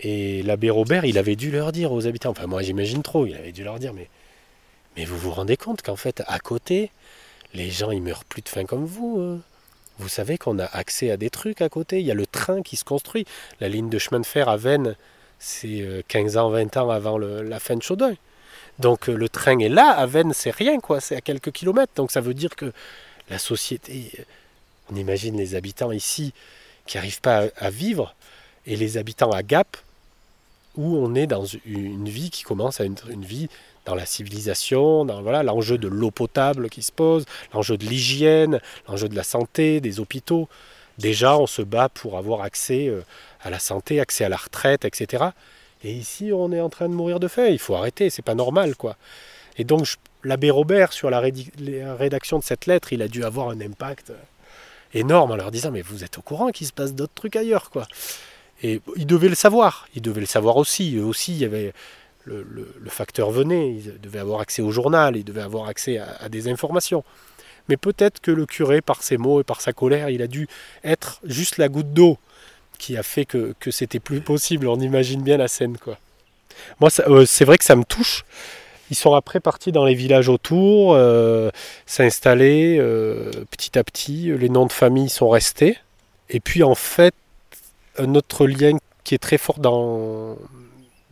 et 0.00 0.42
l'abbé 0.42 0.70
Robert, 0.70 1.04
il 1.04 1.18
avait 1.18 1.36
dû 1.36 1.50
leur 1.50 1.70
dire 1.72 1.92
aux 1.92 2.06
habitants, 2.06 2.30
enfin 2.30 2.46
moi 2.46 2.62
j'imagine 2.62 3.02
trop, 3.02 3.26
il 3.26 3.34
avait 3.34 3.52
dû 3.52 3.62
leur 3.62 3.78
dire, 3.78 3.92
mais, 3.94 4.08
vous 5.04 5.18
vous 5.18 5.30
rendez 5.30 5.56
compte 5.56 5.82
qu'en 5.82 5.96
fait, 5.96 6.22
à 6.26 6.38
côté, 6.38 6.90
les 7.54 7.70
gens 7.70 7.90
ils 7.92 8.02
meurent 8.02 8.24
plus 8.24 8.42
de 8.42 8.48
faim 8.48 8.64
comme 8.64 8.84
vous, 8.84 9.20
euh. 9.20 9.38
Vous 9.98 10.08
savez 10.08 10.36
qu'on 10.36 10.58
a 10.58 10.66
accès 10.66 11.10
à 11.10 11.16
des 11.16 11.30
trucs 11.30 11.62
à 11.62 11.68
côté. 11.68 12.00
Il 12.00 12.06
y 12.06 12.10
a 12.10 12.14
le 12.14 12.26
train 12.26 12.62
qui 12.62 12.76
se 12.76 12.84
construit. 12.84 13.24
La 13.60 13.68
ligne 13.68 13.88
de 13.88 13.98
chemin 13.98 14.20
de 14.20 14.26
fer 14.26 14.48
à 14.48 14.56
Vennes, 14.56 14.94
c'est 15.38 15.80
euh, 15.80 16.02
15 16.08 16.36
ans, 16.36 16.50
20 16.50 16.76
ans 16.76 16.90
avant 16.90 17.18
la 17.18 17.58
fin 17.60 17.76
de 17.76 17.82
Chaudun. 17.82 18.14
Donc 18.78 19.06
le 19.06 19.28
train 19.28 19.58
est 19.58 19.70
là. 19.70 19.90
À 19.90 20.06
Vennes, 20.06 20.32
c'est 20.34 20.50
rien, 20.54 20.80
quoi. 20.80 21.00
C'est 21.00 21.16
à 21.16 21.20
quelques 21.22 21.50
kilomètres. 21.52 21.94
Donc 21.96 22.10
ça 22.10 22.20
veut 22.20 22.34
dire 22.34 22.54
que 22.56 22.72
la 23.30 23.38
société. 23.38 24.12
On 24.90 24.96
imagine 24.96 25.36
les 25.36 25.54
habitants 25.54 25.92
ici 25.92 26.32
qui 26.86 26.96
n'arrivent 26.96 27.20
pas 27.20 27.44
à, 27.56 27.70
vivre 27.70 28.14
et 28.66 28.76
les 28.76 28.98
habitants 28.98 29.30
à 29.30 29.42
Gap 29.42 29.76
où 30.76 30.96
on 30.96 31.14
est 31.14 31.26
dans 31.26 31.44
une 31.64 32.08
vie 32.08 32.30
qui 32.30 32.42
commence 32.42 32.80
à 32.80 32.84
être 32.84 33.08
une 33.10 33.24
vie 33.24 33.48
dans 33.86 33.94
la 33.94 34.04
civilisation, 34.04 35.04
dans 35.04 35.22
voilà 35.22 35.42
l'enjeu 35.42 35.78
de 35.78 35.88
l'eau 35.88 36.10
potable 36.10 36.68
qui 36.68 36.82
se 36.82 36.92
pose, 36.92 37.24
l'enjeu 37.54 37.76
de 37.78 37.86
l'hygiène, 37.86 38.60
l'enjeu 38.88 39.08
de 39.08 39.14
la 39.14 39.22
santé, 39.22 39.80
des 39.80 40.00
hôpitaux. 40.00 40.48
Déjà, 40.98 41.38
on 41.38 41.46
se 41.46 41.62
bat 41.62 41.88
pour 41.88 42.18
avoir 42.18 42.42
accès 42.42 42.88
euh, 42.88 43.02
à 43.42 43.50
la 43.50 43.58
santé, 43.58 44.00
accès 44.00 44.24
à 44.24 44.28
la 44.28 44.36
retraite, 44.36 44.84
etc. 44.84 45.24
Et 45.84 45.92
ici, 45.92 46.30
on 46.32 46.52
est 46.52 46.60
en 46.60 46.68
train 46.68 46.88
de 46.88 46.94
mourir 46.94 47.20
de 47.20 47.28
faim. 47.28 47.46
Il 47.46 47.58
faut 47.58 47.74
arrêter, 47.74 48.10
c'est 48.10 48.22
pas 48.22 48.34
normal, 48.34 48.76
quoi. 48.76 48.96
Et 49.58 49.64
donc, 49.64 49.86
l'abbé 50.24 50.50
Robert, 50.50 50.92
sur 50.92 51.10
la 51.10 51.20
rédaction 51.20 52.38
de 52.38 52.44
cette 52.44 52.66
lettre, 52.66 52.92
il 52.92 53.02
a 53.02 53.08
dû 53.08 53.24
avoir 53.24 53.50
un 53.50 53.60
impact 53.60 54.10
euh, 54.10 54.14
énorme 54.94 55.32
en 55.32 55.36
leur 55.36 55.50
disant 55.50 55.70
Mais 55.70 55.82
vous 55.82 56.04
êtes 56.04 56.18
au 56.18 56.22
courant 56.22 56.50
qu'il 56.50 56.66
se 56.66 56.72
passe 56.72 56.94
d'autres 56.94 57.14
trucs 57.14 57.36
ailleurs, 57.36 57.70
quoi. 57.70 57.86
Et 58.62 58.80
ils 58.96 59.06
devaient 59.06 59.28
le 59.28 59.34
savoir. 59.34 59.88
Ils 59.94 60.02
devaient 60.02 60.20
le 60.20 60.26
savoir 60.26 60.56
aussi. 60.56 60.96
Eux 60.96 61.04
aussi, 61.04 61.32
il 61.32 61.38
y 61.38 61.44
avait 61.44 61.72
le, 62.24 62.44
facteur 62.88 63.30
venait. 63.30 63.74
Ils 63.74 64.00
devaient 64.00 64.18
avoir 64.18 64.40
accès 64.40 64.62
au 64.62 64.70
journal. 64.70 65.16
Ils 65.16 65.24
devaient 65.24 65.42
avoir 65.42 65.68
accès 65.68 65.98
à, 65.98 66.28
des 66.28 66.48
informations. 66.48 67.04
Mais 67.68 67.76
peut-être 67.76 68.20
que 68.20 68.30
le 68.30 68.46
curé, 68.46 68.80
par 68.80 69.02
ses 69.02 69.16
mots 69.16 69.40
et 69.40 69.44
par 69.44 69.60
sa 69.60 69.72
colère, 69.72 70.08
il 70.08 70.22
a 70.22 70.26
dû 70.26 70.48
être 70.84 71.20
juste 71.24 71.58
la 71.58 71.68
goutte 71.68 71.92
d'eau 71.92 72.16
qui 72.78 72.96
a 72.96 73.02
fait 73.02 73.24
que, 73.24 73.54
que 73.58 73.70
c'était 73.70 74.00
plus 74.00 74.20
possible. 74.20 74.68
On 74.68 74.80
imagine 74.80 75.22
bien 75.22 75.36
la 75.36 75.48
scène, 75.48 75.76
quoi. 75.76 75.98
Moi, 76.80 76.90
euh, 77.08 77.26
c'est 77.26 77.44
vrai 77.44 77.58
que 77.58 77.64
ça 77.64 77.76
me 77.76 77.84
touche. 77.84 78.24
Ils 78.90 78.96
sont 78.96 79.14
après 79.14 79.40
partis 79.40 79.72
dans 79.72 79.84
les 79.84 79.94
villages 79.94 80.28
autour, 80.28 80.94
euh, 80.94 81.50
s'installer 81.86 82.76
euh, 82.78 83.30
petit 83.50 83.78
à 83.78 83.84
petit. 83.84 84.32
Les 84.38 84.48
noms 84.48 84.66
de 84.66 84.72
famille 84.72 85.08
sont 85.08 85.28
restés. 85.28 85.78
Et 86.28 86.40
puis, 86.40 86.62
en 86.62 86.74
fait, 86.74 87.14
un 87.98 88.14
autre 88.14 88.46
lien 88.46 88.76
qui 89.04 89.14
est 89.14 89.18
très 89.18 89.38
fort 89.38 89.58
dans, 89.58 90.36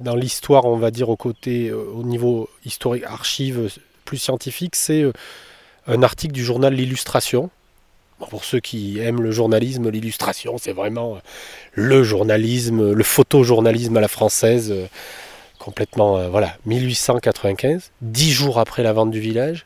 dans 0.00 0.16
l'histoire, 0.16 0.64
on 0.64 0.76
va 0.76 0.90
dire, 0.90 1.08
au 1.08 1.16
côté, 1.16 1.68
euh, 1.68 1.84
au 1.94 2.02
niveau 2.02 2.48
historique, 2.64 3.04
archive 3.04 3.58
euh, 3.58 3.68
plus 4.04 4.18
scientifique, 4.18 4.76
c'est 4.76 5.02
euh, 5.02 5.12
un 5.86 6.02
article 6.02 6.32
du 6.32 6.44
journal 6.44 6.74
L'Illustration. 6.74 7.50
Pour 8.30 8.44
ceux 8.44 8.60
qui 8.60 9.00
aiment 9.00 9.20
le 9.20 9.32
journalisme, 9.32 9.90
l'illustration, 9.90 10.56
c'est 10.56 10.72
vraiment 10.72 11.18
le 11.72 12.04
journalisme, 12.04 12.92
le 12.92 13.04
photojournalisme 13.04 13.96
à 13.96 14.00
la 14.00 14.08
française, 14.08 14.72
complètement, 15.64 16.18
euh, 16.18 16.28
voilà, 16.28 16.58
1895, 16.66 17.90
dix 18.02 18.32
jours 18.32 18.58
après 18.58 18.82
la 18.82 18.92
vente 18.92 19.10
du 19.10 19.18
village. 19.18 19.64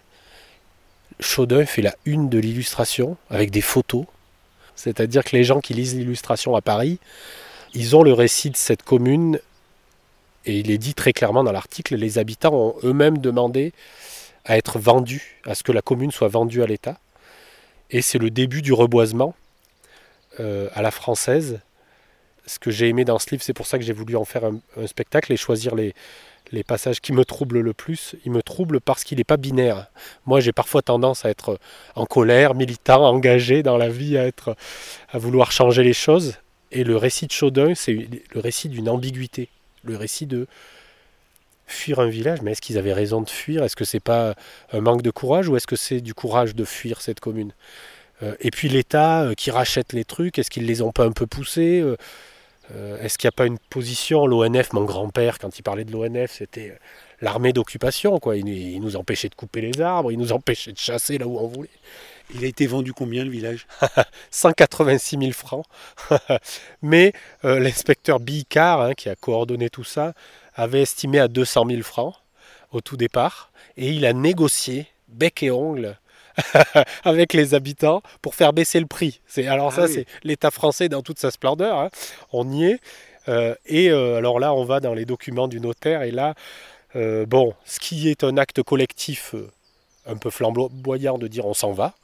Chaudin 1.18 1.66
fait 1.66 1.82
la 1.82 1.96
une 2.04 2.28
de 2.28 2.38
l'illustration 2.38 3.16
avec 3.30 3.50
des 3.50 3.60
photos. 3.60 4.04
C'est-à-dire 4.76 5.24
que 5.24 5.34
les 5.34 5.42
gens 5.42 5.60
qui 5.60 5.74
lisent 5.74 5.96
l'illustration 5.96 6.54
à 6.54 6.60
Paris, 6.60 7.00
ils 7.74 7.96
ont 7.96 8.04
le 8.04 8.12
récit 8.12 8.50
de 8.50 8.56
cette 8.56 8.84
commune, 8.84 9.40
et 10.46 10.60
il 10.60 10.70
est 10.70 10.78
dit 10.78 10.94
très 10.94 11.12
clairement 11.12 11.42
dans 11.42 11.50
l'article, 11.50 11.96
les 11.96 12.18
habitants 12.18 12.54
ont 12.54 12.74
eux-mêmes 12.84 13.18
demandé 13.18 13.72
à 14.44 14.56
être 14.56 14.78
vendus, 14.78 15.40
à 15.46 15.56
ce 15.56 15.64
que 15.64 15.72
la 15.72 15.82
commune 15.82 16.12
soit 16.12 16.28
vendue 16.28 16.62
à 16.62 16.66
l'État. 16.66 17.00
Et 17.90 18.02
c'est 18.02 18.18
le 18.18 18.30
début 18.30 18.62
du 18.62 18.72
reboisement 18.72 19.34
euh, 20.38 20.68
à 20.74 20.82
la 20.82 20.92
française. 20.92 21.58
Ce 22.48 22.58
que 22.58 22.70
j'ai 22.70 22.88
aimé 22.88 23.04
dans 23.04 23.18
ce 23.18 23.30
livre, 23.30 23.42
c'est 23.42 23.52
pour 23.52 23.66
ça 23.66 23.78
que 23.78 23.84
j'ai 23.84 23.92
voulu 23.92 24.16
en 24.16 24.24
faire 24.24 24.44
un, 24.44 24.86
spectacle 24.86 25.32
et 25.32 25.36
choisir 25.36 25.74
les, 25.74 25.94
passages 26.66 27.00
qui 27.00 27.12
me 27.12 27.26
troublent 27.26 27.60
le 27.60 27.74
plus. 27.74 28.16
Il 28.24 28.32
me 28.32 28.42
trouble 28.42 28.80
parce 28.80 29.04
qu'il 29.04 29.18
n'est 29.18 29.24
pas 29.24 29.36
binaire. 29.36 29.88
Moi, 30.24 30.40
j'ai 30.40 30.52
parfois 30.52 30.80
tendance 30.80 31.26
à 31.26 31.28
être 31.28 31.58
en 31.94 32.06
colère, 32.06 32.54
militant, 32.54 33.04
engagé 33.04 33.62
dans 33.62 33.76
la 33.76 33.90
vie, 33.90 34.16
à, 34.16 35.18
vouloir 35.18 35.52
changer 35.52 35.84
les 35.84 35.92
choses. 35.92 36.36
Et 36.72 36.84
le 36.84 36.96
récit 36.96 37.26
de 37.26 37.32
Chaudin, 37.32 37.74
c'est 37.74 37.92
le 37.92 38.40
récit 38.40 38.70
d'une 38.70 38.88
ambiguïté. 38.88 39.50
Le 39.84 39.96
récit 39.96 40.26
de 40.26 40.46
fuir 41.66 42.00
un 42.00 42.08
village, 42.08 42.40
mais 42.40 42.52
est-ce 42.52 42.62
qu'ils 42.62 42.78
avaient 42.78 42.94
raison 42.94 43.20
de 43.20 43.28
fuir? 43.28 43.62
Est-ce 43.62 43.76
que 43.76 43.84
c'est 43.84 44.00
pas 44.00 44.34
un 44.72 44.80
manque 44.80 45.02
de 45.02 45.10
courage 45.10 45.48
ou 45.48 45.56
est-ce 45.56 45.66
que 45.66 45.76
c'est 45.76 46.00
du 46.00 46.14
courage 46.14 46.54
de 46.54 46.64
fuir 46.64 47.02
cette 47.02 47.20
commune? 47.20 47.52
Euh, 48.22 48.34
Et 48.40 48.50
puis 48.50 48.68
l'État 48.68 49.22
euh, 49.22 49.34
qui 49.34 49.50
rachète 49.50 49.92
les 49.92 50.04
trucs, 50.04 50.38
est-ce 50.38 50.50
qu'ils 50.50 50.66
les 50.66 50.80
ont 50.80 50.92
pas 50.92 51.04
un 51.04 51.12
peu 51.12 51.26
poussés? 51.26 51.84
Euh, 52.74 52.98
Est-ce 53.02 53.16
qu'il 53.18 53.26
n'y 53.26 53.30
a 53.30 53.36
pas 53.36 53.46
une 53.46 53.58
position? 53.58 54.26
L'ONF, 54.26 54.72
mon 54.72 54.84
grand-père, 54.84 55.38
quand 55.38 55.58
il 55.58 55.62
parlait 55.62 55.84
de 55.84 55.92
l'ONF, 55.92 56.32
c'était 56.32 56.70
euh, 56.70 56.76
l'armée 57.22 57.52
d'occupation, 57.52 58.18
quoi. 58.18 58.36
Il, 58.36 58.44
nous- 58.44 58.52
il 58.52 58.80
nous 58.80 58.96
empêchait 58.96 59.28
de 59.28 59.34
couper 59.34 59.60
les 59.60 59.80
arbres, 59.80 60.12
il 60.12 60.18
nous 60.18 60.32
empêchait 60.32 60.72
de 60.72 60.78
chasser 60.78 61.18
là 61.18 61.26
où 61.26 61.38
on 61.38 61.46
voulait. 61.46 61.70
Il 62.34 62.44
a 62.44 62.46
été 62.46 62.66
vendu 62.66 62.92
combien 62.92 63.24
le 63.24 63.30
village? 63.30 63.66
186 64.30 65.18
000 65.18 65.32
francs. 65.32 65.64
Mais 66.82 67.12
euh, 67.44 67.58
l'inspecteur 67.58 68.20
Bicard, 68.20 68.82
hein, 68.82 68.94
qui 68.94 69.08
a 69.08 69.14
coordonné 69.16 69.70
tout 69.70 69.84
ça, 69.84 70.12
avait 70.54 70.82
estimé 70.82 71.18
à 71.20 71.28
200 71.28 71.64
000 71.70 71.82
francs 71.82 72.14
au 72.72 72.80
tout 72.82 72.96
départ. 72.98 73.50
Et 73.78 73.90
il 73.90 74.04
a 74.04 74.12
négocié 74.12 74.86
bec 75.08 75.42
et 75.42 75.50
ongle 75.50 75.98
avec 77.04 77.32
les 77.32 77.54
habitants 77.54 78.02
pour 78.22 78.34
faire 78.34 78.52
baisser 78.52 78.80
le 78.80 78.86
prix. 78.86 79.20
C'est, 79.26 79.46
alors 79.46 79.72
ça, 79.72 79.82
Ah 79.84 79.86
oui. 79.86 79.92
c'est 79.94 80.06
l'État 80.24 80.50
français 80.50 80.88
dans 80.88 81.02
toute 81.02 81.18
sa 81.18 81.30
splendeur. 81.30 81.78
hein. 81.78 81.90
On 82.32 82.50
y 82.50 82.64
est. 82.64 82.80
Euh, 83.28 83.54
et 83.66 83.90
euh, 83.90 84.16
alors 84.16 84.38
là, 84.40 84.54
on 84.54 84.64
va 84.64 84.80
dans 84.80 84.94
les 84.94 85.04
documents 85.04 85.48
du 85.48 85.60
notaire. 85.60 86.02
Et 86.02 86.10
là, 86.10 86.34
euh, 86.96 87.26
bon, 87.26 87.54
ce 87.64 87.78
qui 87.78 88.08
est 88.08 88.24
un 88.24 88.36
acte 88.38 88.62
collectif 88.62 89.34
un 90.06 90.16
peu 90.16 90.30
flamboyant 90.30 91.18
de 91.18 91.26
dire 91.28 91.46
on 91.46 91.54
s'en 91.54 91.72
va. 91.72 91.94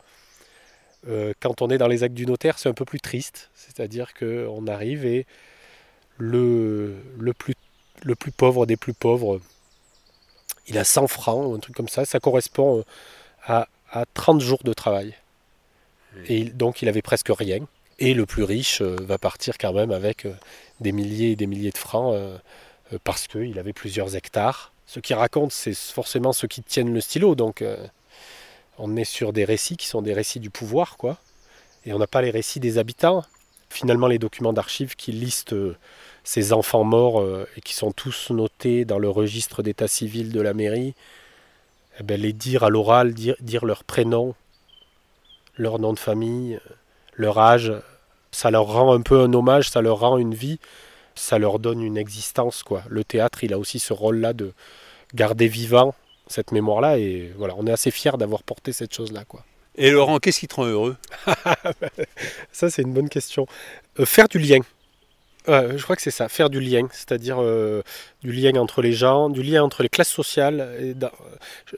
Quand 1.41 1.61
on 1.61 1.69
est 1.69 1.77
dans 1.77 1.89
les 1.89 2.03
actes 2.03 2.15
du 2.15 2.25
notaire, 2.25 2.59
c'est 2.59 2.69
un 2.71 2.73
peu 2.75 2.87
plus 2.87 3.01
triste. 3.01 3.51
C'est-à-dire 3.55 4.15
qu'on 4.15 4.67
arrive 4.67 5.05
et 5.05 5.27
le, 6.17 6.95
le, 7.19 7.35
plus, 7.35 7.55
le 8.03 8.15
plus 8.15 8.31
pauvre 8.33 8.65
des 8.65 8.79
plus 8.79 8.95
pauvres, 8.95 9.39
il 10.67 10.79
a 10.79 10.85
100 10.85 11.07
francs, 11.09 11.45
ou 11.47 11.55
un 11.55 11.59
truc 11.59 11.77
comme 11.77 11.89
ça. 11.89 12.07
Ça 12.07 12.21
correspond 12.21 12.85
à, 13.47 13.69
à 13.95 14.05
30 14.13 14.41
jours 14.41 14.63
de 14.65 14.73
travail. 14.73 15.15
Et 16.29 16.45
donc 16.45 16.83
il 16.83 16.89
avait 16.89 17.03
presque 17.03 17.31
rien. 17.31 17.61
Et 17.99 18.13
le 18.13 18.27
plus 18.27 18.43
riche 18.43 18.81
euh, 18.83 18.97
va 19.01 19.19
partir 19.19 19.57
quand 19.57 19.73
même 19.73 19.93
avec 19.93 20.27
euh, 20.27 20.35
des 20.81 20.93
milliers 20.93 21.33
et 21.33 21.37
des 21.37 21.47
milliers 21.47 21.71
de 21.71 21.79
francs 21.79 22.13
euh, 22.15 22.39
parce 23.05 23.29
qu'il 23.29 23.59
avait 23.59 23.73
plusieurs 23.73 24.17
hectares. 24.17 24.73
Ce 24.87 25.01
qui 25.01 25.15
raconte, 25.15 25.53
c'est 25.53 25.75
forcément 25.75 26.33
ceux 26.33 26.49
qui 26.49 26.63
tiennent 26.63 26.93
le 26.93 27.01
stylo. 27.01 27.35
Donc 27.35 27.65
on 28.79 28.97
est 28.97 29.05
sur 29.05 29.33
des 29.33 29.45
récits 29.45 29.79
qui 29.79 29.87
sont 29.87 30.03
des 30.03 30.13
récits 30.13 30.41
du 30.41 30.51
pouvoir, 30.51 30.99
quoi. 30.99 31.17
Et 31.87 31.95
on 31.95 31.99
n'a 31.99 32.07
pas 32.07 32.21
les 32.21 32.31
récits 32.31 32.61
des 32.61 32.77
habitants. 32.77 33.25
Finalement, 33.71 34.07
les 34.07 34.19
documents 34.19 34.53
d'archives 34.53 34.95
qui 34.95 35.11
listent 35.11 35.57
ces 36.23 36.53
enfants 36.53 36.85
morts 36.85 37.27
et 37.57 37.63
qui 37.63 37.73
sont 37.73 37.93
tous 37.93 38.31
notés 38.31 38.85
dans 38.85 38.99
le 38.99 39.09
registre 39.09 39.63
d'état 39.63 39.89
civil 39.89 40.31
de 40.31 40.41
la 40.43 40.53
mairie, 40.53 40.95
eh 42.01 42.03
ben, 42.03 42.21
les 42.21 42.33
dire 42.33 42.65
à 42.65 42.71
l'oral, 42.71 43.15
dire, 43.15 43.37
dire 43.41 43.65
leur 43.65 43.85
prénom, 43.85 44.35
leur 45.57 45.79
nom 45.79 45.93
de 45.93 45.99
famille, 45.99 46.61
leur 47.15 47.39
âge, 47.39 47.73
ça 48.33 48.51
leur 48.51 48.67
rend 48.67 48.93
un 48.93 49.01
peu 49.01 49.21
un 49.21 49.33
hommage, 49.33 49.71
ça 49.71 49.81
leur 49.81 50.01
rend 50.01 50.19
une 50.19 50.35
vie, 50.35 50.59
ça 51.15 51.39
leur 51.39 51.59
donne 51.59 51.83
une 51.83 51.97
existence, 51.97 52.63
quoi. 52.63 52.83
Le 52.89 53.05
théâtre, 53.05 53.45
il 53.45 53.53
a 53.53 53.59
aussi 53.59 53.79
ce 53.79 53.93
rôle-là 53.93 54.33
de 54.33 54.53
garder 55.15 55.47
vivant 55.47 55.95
cette 56.27 56.53
mémoire-là, 56.53 56.99
et 56.99 57.33
voilà, 57.37 57.55
on 57.57 57.67
est 57.67 57.73
assez 57.73 57.91
fiers 57.91 58.17
d'avoir 58.19 58.43
porté 58.43 58.73
cette 58.73 58.95
chose-là, 58.95 59.25
quoi. 59.25 59.45
Et 59.77 59.91
Laurent, 59.91 60.19
qu'est-ce 60.19 60.41
qui 60.41 60.49
te 60.49 60.55
rend 60.55 60.67
heureux? 60.67 60.97
Ça, 62.53 62.71
c'est 62.71 62.83
une 62.83 62.93
bonne 62.93 63.09
question. 63.09 63.47
Euh, 63.99 64.07
faire 64.07 64.29
du 64.29 64.39
lien. 64.39 64.61
Je 65.47 65.83
crois 65.83 65.95
que 65.95 66.01
c'est 66.03 66.11
ça, 66.11 66.29
faire 66.29 66.49
du 66.49 66.59
lien, 66.61 66.89
c'est-à-dire 66.91 67.37
euh, 67.41 67.83
du 68.23 68.33
lien 68.33 68.55
entre 68.57 68.81
les 68.81 68.93
gens, 68.93 69.29
du 69.29 69.43
lien 69.43 69.63
entre 69.63 69.83
les 69.83 69.91
classes 69.91 70.09
sociales. 70.09 70.95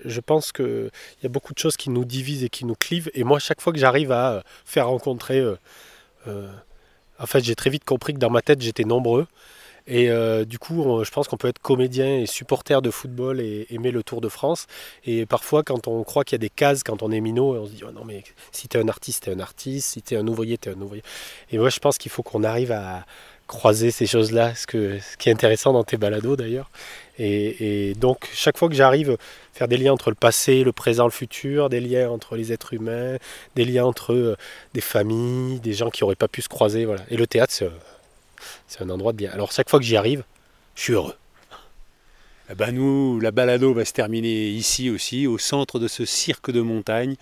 Je, 0.05 0.21
pense 0.21 0.53
qu'il 0.53 0.91
y 1.23 1.27
a 1.27 1.29
beaucoup 1.29 1.53
de 1.53 1.59
choses 1.59 1.77
qui 1.77 1.91
nous 1.91 2.05
divisent 2.05 2.45
et 2.45 2.49
qui 2.49 2.65
nous 2.65 2.77
clivent. 2.77 3.11
Et 3.15 3.25
moi, 3.25 3.41
chaque 3.41 3.61
fois 3.61 3.73
que 3.73 3.79
j'arrive 3.79 4.13
à 4.13 4.33
euh, 4.33 4.41
faire 4.65 4.89
rencontrer... 4.89 5.41
euh, 5.41 6.49
en 7.19 7.27
fait, 7.27 7.43
j'ai 7.43 7.55
très 7.55 7.71
vite 7.71 7.85
compris 7.85 8.13
que 8.13 8.19
dans 8.19 8.31
ma 8.31 8.43
tête, 8.43 8.61
j'étais 8.61 8.85
nombreux. 8.85 9.27
Et 9.89 10.11
du 10.47 10.59
coup, 10.59 11.03
je 11.05 11.11
pense 11.13 11.29
qu'on 11.29 11.37
peut 11.37 11.47
être 11.47 11.61
comédien 11.61 12.19
et 12.19 12.27
supporter 12.27 12.83
de 12.83 12.91
football 12.91 13.41
et 13.41 13.69
aimer 13.71 13.93
le 13.93 14.03
Tour 14.03 14.21
de 14.21 14.29
France. 14.29 14.67
Et 15.05 15.27
parfois, 15.27 15.63
quand 15.63 15.87
on 15.87 16.03
croit 16.03 16.25
qu'il 16.25 16.35
y 16.35 16.41
a 16.41 16.45
des 16.45 16.51
cases, 16.51 16.83
quand 16.83 17.05
on 17.05 17.13
est 17.13 17.21
minot, 17.21 17.55
on 17.55 17.67
se 17.67 17.71
dit 17.71 17.85
oh 17.87 17.93
non, 17.93 18.05
mais 18.05 18.25
si 18.51 18.67
t'es 18.67 18.79
un 18.79 18.89
artiste, 18.89 19.23
t'es 19.25 19.31
un 19.31 19.39
artiste. 19.39 19.91
Si 19.93 20.03
t'es 20.03 20.17
un 20.17 20.27
ouvrier, 20.27 20.59
t'es 20.59 20.71
un 20.71 20.81
ouvrier. 20.81 21.05
Et 21.53 21.59
moi, 21.59 21.71
je 21.71 21.79
pense 21.79 21.99
qu'il 21.99 22.11
faut 22.11 22.25
qu'on 22.25 22.43
arrive 22.43 22.73
à 22.73 23.07
croiser 23.47 23.91
ces 23.91 24.07
choses-là, 24.07 24.55
ce, 24.55 24.67
qui 24.67 25.29
est 25.29 25.33
intéressant 25.33 25.73
dans 25.73 25.85
tes 25.85 25.97
balados 25.97 26.37
d'ailleurs. 26.37 26.71
Et, 27.19 27.95
donc, 27.95 28.29
chaque 28.35 28.59
fois 28.59 28.69
que 28.69 28.75
j'arrive 28.75 29.17
faire 29.55 29.69
des 29.69 29.79
liens 29.79 29.93
entre 29.93 30.11
le 30.11 30.17
passé, 30.17 30.65
le 30.65 30.73
présent, 30.73 31.05
le 31.05 31.11
futur, 31.11 31.71
des 31.71 31.81
liens 31.81 32.11
entre 32.11 32.37
les 32.37 32.53
êtres 32.53 32.75
humains, 32.75 33.17
des 33.55 33.65
liens 33.65 33.87
entre 33.87 34.13
euh, 34.13 34.37
des 34.75 34.83
familles, 34.83 35.61
des 35.61 35.73
gens 35.73 35.89
qui 35.89 36.03
n'auraient 36.03 36.15
pas 36.15 36.29
pu 36.29 36.43
se 36.43 36.49
croiser, 36.49 36.85
voilà. 36.85 37.03
Et 37.09 37.17
le 37.17 37.27
théâtre, 37.27 37.55
c'est, 37.55 37.71
c'est 38.69 38.83
un 38.83 38.91
endroit 38.91 39.13
de 39.13 39.17
bien. 39.17 39.31
Alors, 39.33 39.53
chaque 39.53 39.71
fois 39.71 39.79
que 39.79 39.85
j'y 39.87 39.97
arrive, 39.97 40.25
je 40.75 40.83
suis 40.83 40.93
heureux. 40.93 41.17
Eh 42.51 42.55
ben 42.55 42.71
nous, 42.71 43.19
la 43.19 43.33
balado 43.33 43.75
va 43.75 43.85
se 43.85 43.93
terminer 43.93 44.49
ici 44.51 44.89
aussi, 44.91 45.27
au 45.27 45.37
centre 45.37 45.81
de 45.81 45.89
ce 45.89 46.05
cirque 46.05 46.51
de 46.51 46.61
montagne, 46.61 47.17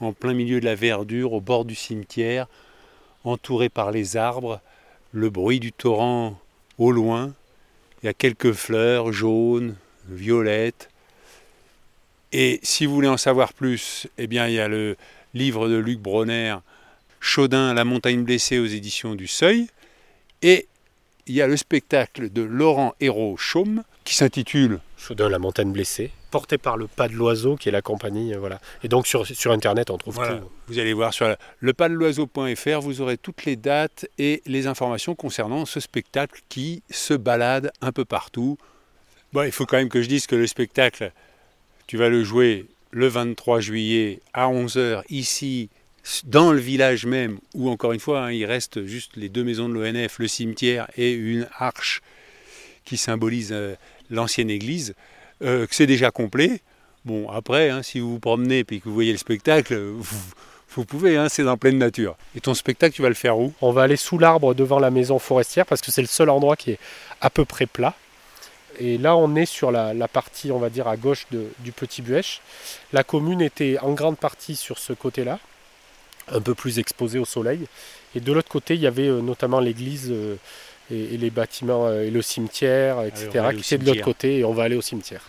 en 0.00 0.12
plein 0.12 0.34
milieu 0.34 0.60
de 0.60 0.66
la 0.66 0.74
verdure, 0.74 1.32
au 1.32 1.40
bord 1.40 1.64
du 1.64 1.74
cimetière, 1.74 2.48
entouré 3.24 3.68
par 3.68 3.92
les 3.92 4.16
arbres, 4.18 4.60
le 5.12 5.30
bruit 5.30 5.60
du 5.60 5.72
torrent 5.72 6.38
au 6.78 6.92
loin. 6.92 7.34
Il 8.02 8.06
y 8.06 8.08
a 8.08 8.14
quelques 8.14 8.52
fleurs 8.52 9.12
jaunes, 9.12 9.76
violettes. 10.08 10.90
Et 12.32 12.60
si 12.62 12.86
vous 12.86 12.94
voulez 12.94 13.08
en 13.08 13.16
savoir 13.16 13.52
plus, 13.52 14.06
eh 14.18 14.26
bien 14.26 14.46
il 14.46 14.54
y 14.54 14.60
a 14.60 14.68
le 14.68 14.96
livre 15.34 15.68
de 15.68 15.76
Luc 15.76 15.98
Bronner, 15.98 16.56
Chaudin, 17.20 17.74
La 17.74 17.84
montagne 17.84 18.22
blessée 18.22 18.58
aux 18.58 18.66
éditions 18.66 19.14
du 19.14 19.26
Seuil. 19.26 19.66
Et 20.42 20.68
il 21.26 21.34
y 21.34 21.42
a 21.42 21.46
le 21.46 21.56
spectacle 21.56 22.32
de 22.32 22.42
Laurent 22.42 22.94
Hérault 23.00 23.36
Chaume 23.36 23.82
qui 24.04 24.14
s'intitule 24.14 24.80
Chaudin, 24.98 25.28
la 25.28 25.38
montagne 25.38 25.72
blessée, 25.72 26.10
porté 26.30 26.58
par 26.58 26.76
le 26.76 26.86
pas 26.88 27.08
de 27.08 27.14
l'oiseau, 27.14 27.56
qui 27.56 27.68
est 27.68 27.72
la 27.72 27.82
compagnie. 27.82 28.34
euh, 28.34 28.38
voilà. 28.38 28.60
Et 28.82 28.88
donc 28.88 29.06
sur, 29.06 29.26
sur 29.26 29.52
Internet, 29.52 29.90
on 29.90 29.96
trouve 29.96 30.14
Voilà. 30.16 30.38
tout. 30.38 30.50
Vous 30.66 30.78
allez 30.78 30.92
voir 30.92 31.14
sur 31.14 31.34
lepaddeloiseau.fr, 31.60 32.80
vous 32.80 33.00
aurez 33.00 33.16
toutes 33.16 33.44
les 33.44 33.56
dates 33.56 34.06
et 34.18 34.42
les 34.46 34.66
informations 34.66 35.14
concernant 35.14 35.64
ce 35.66 35.80
spectacle 35.80 36.40
qui 36.48 36.82
se 36.90 37.14
balade 37.14 37.70
un 37.80 37.92
peu 37.92 38.04
partout. 38.04 38.58
Bon, 39.32 39.42
il 39.44 39.52
faut 39.52 39.66
quand 39.66 39.76
même 39.76 39.88
que 39.88 40.02
je 40.02 40.08
dise 40.08 40.26
que 40.26 40.36
le 40.36 40.46
spectacle, 40.46 41.12
tu 41.86 41.96
vas 41.96 42.08
le 42.08 42.24
jouer 42.24 42.66
le 42.90 43.06
23 43.06 43.60
juillet 43.60 44.20
à 44.32 44.48
11h 44.48 45.02
ici, 45.10 45.68
dans 46.24 46.52
le 46.52 46.58
village 46.60 47.04
même, 47.06 47.38
où 47.54 47.68
encore 47.68 47.92
une 47.92 48.00
fois, 48.00 48.22
hein, 48.24 48.32
il 48.32 48.46
reste 48.46 48.84
juste 48.86 49.12
les 49.16 49.28
deux 49.28 49.44
maisons 49.44 49.68
de 49.68 49.74
l'ONF, 49.74 50.18
le 50.18 50.26
cimetière 50.28 50.88
et 50.96 51.12
une 51.12 51.46
arche 51.58 52.00
qui 52.86 52.96
symbolise 52.96 53.50
euh, 53.52 53.74
l'ancienne 54.10 54.50
église, 54.50 54.94
euh, 55.42 55.66
que 55.66 55.74
c'est 55.74 55.86
déjà 55.86 56.10
complet. 56.10 56.60
Bon, 57.04 57.30
après, 57.30 57.70
hein, 57.70 57.82
si 57.82 58.00
vous 58.00 58.12
vous 58.12 58.18
promenez 58.18 58.60
et 58.60 58.64
que 58.64 58.84
vous 58.84 58.94
voyez 58.94 59.12
le 59.12 59.18
spectacle, 59.18 59.74
vous, 60.68 60.84
pouvez, 60.84 61.16
hein, 61.16 61.28
c'est 61.28 61.46
en 61.46 61.56
pleine 61.56 61.78
nature. 61.78 62.16
Et 62.36 62.40
ton 62.40 62.54
spectacle, 62.54 62.94
tu 62.94 63.02
vas 63.02 63.08
le 63.08 63.14
faire 63.14 63.38
où? 63.38 63.52
On 63.60 63.72
va 63.72 63.82
aller 63.82 63.96
sous 63.96 64.18
l'arbre 64.18 64.54
devant 64.54 64.78
la 64.78 64.90
maison 64.90 65.18
forestière 65.18 65.66
parce 65.66 65.80
que 65.80 65.90
c'est 65.90 66.02
le 66.02 66.08
seul 66.08 66.28
endroit 66.28 66.56
qui 66.56 66.72
est 66.72 66.78
à 67.20 67.30
peu 67.30 67.44
près 67.44 67.66
plat. 67.66 67.94
Et 68.80 68.96
là, 68.96 69.16
on 69.16 69.34
est 69.34 69.46
sur 69.46 69.72
la, 69.72 70.08
partie, 70.08 70.52
on 70.52 70.58
va 70.58 70.70
dire, 70.70 70.86
à 70.86 70.96
gauche 70.96 71.26
du 71.30 71.72
Petit 71.72 72.00
Buèche. 72.00 72.40
La 72.92 73.02
commune 73.02 73.40
était 73.40 73.76
en 73.80 73.92
grande 73.92 74.18
partie 74.18 74.54
sur 74.54 74.78
ce 74.78 74.92
côté-là, 74.92 75.40
un 76.30 76.40
peu 76.40 76.54
plus 76.54 76.78
exposée 76.78 77.18
au 77.18 77.24
soleil. 77.24 77.66
Et 78.14 78.20
de 78.20 78.32
l'autre 78.32 78.48
côté, 78.48 78.74
il 78.74 78.80
y 78.80 78.86
avait 78.86 79.08
euh, 79.08 79.20
notamment 79.20 79.60
l'église 79.60 80.08
euh, 80.10 80.36
et, 80.90 81.14
et 81.14 81.16
les 81.16 81.30
bâtiments 81.30 81.86
euh, 81.86 82.04
et 82.04 82.10
le 82.10 82.22
cimetière, 82.22 83.02
etc., 83.02 83.30
aller 83.38 83.58
au 83.58 83.60
qui 83.60 83.74
étaient 83.74 83.84
de 83.84 83.90
l'autre 83.90 84.04
côté. 84.04 84.38
Et 84.38 84.44
on 84.44 84.52
va 84.52 84.64
aller 84.64 84.76
au 84.76 84.82
cimetière. 84.82 85.24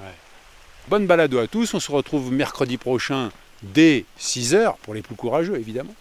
Bonne 0.88 1.06
balade 1.06 1.34
à 1.36 1.48
tous, 1.48 1.74
on 1.74 1.80
se 1.80 1.91
retrouve 1.91 2.32
mercredi 2.32 2.78
prochain 2.78 3.30
dès 3.62 4.06
6h, 4.19 4.76
pour 4.82 4.93
les 4.93 5.02
plus 5.02 5.15
courageux 5.15 5.56
évidemment. 5.58 5.93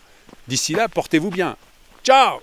D'ici 0.47 0.73
là, 0.73 0.89
portez-vous 0.89 1.31
bien. 1.31 1.57
Ciao 2.05 2.41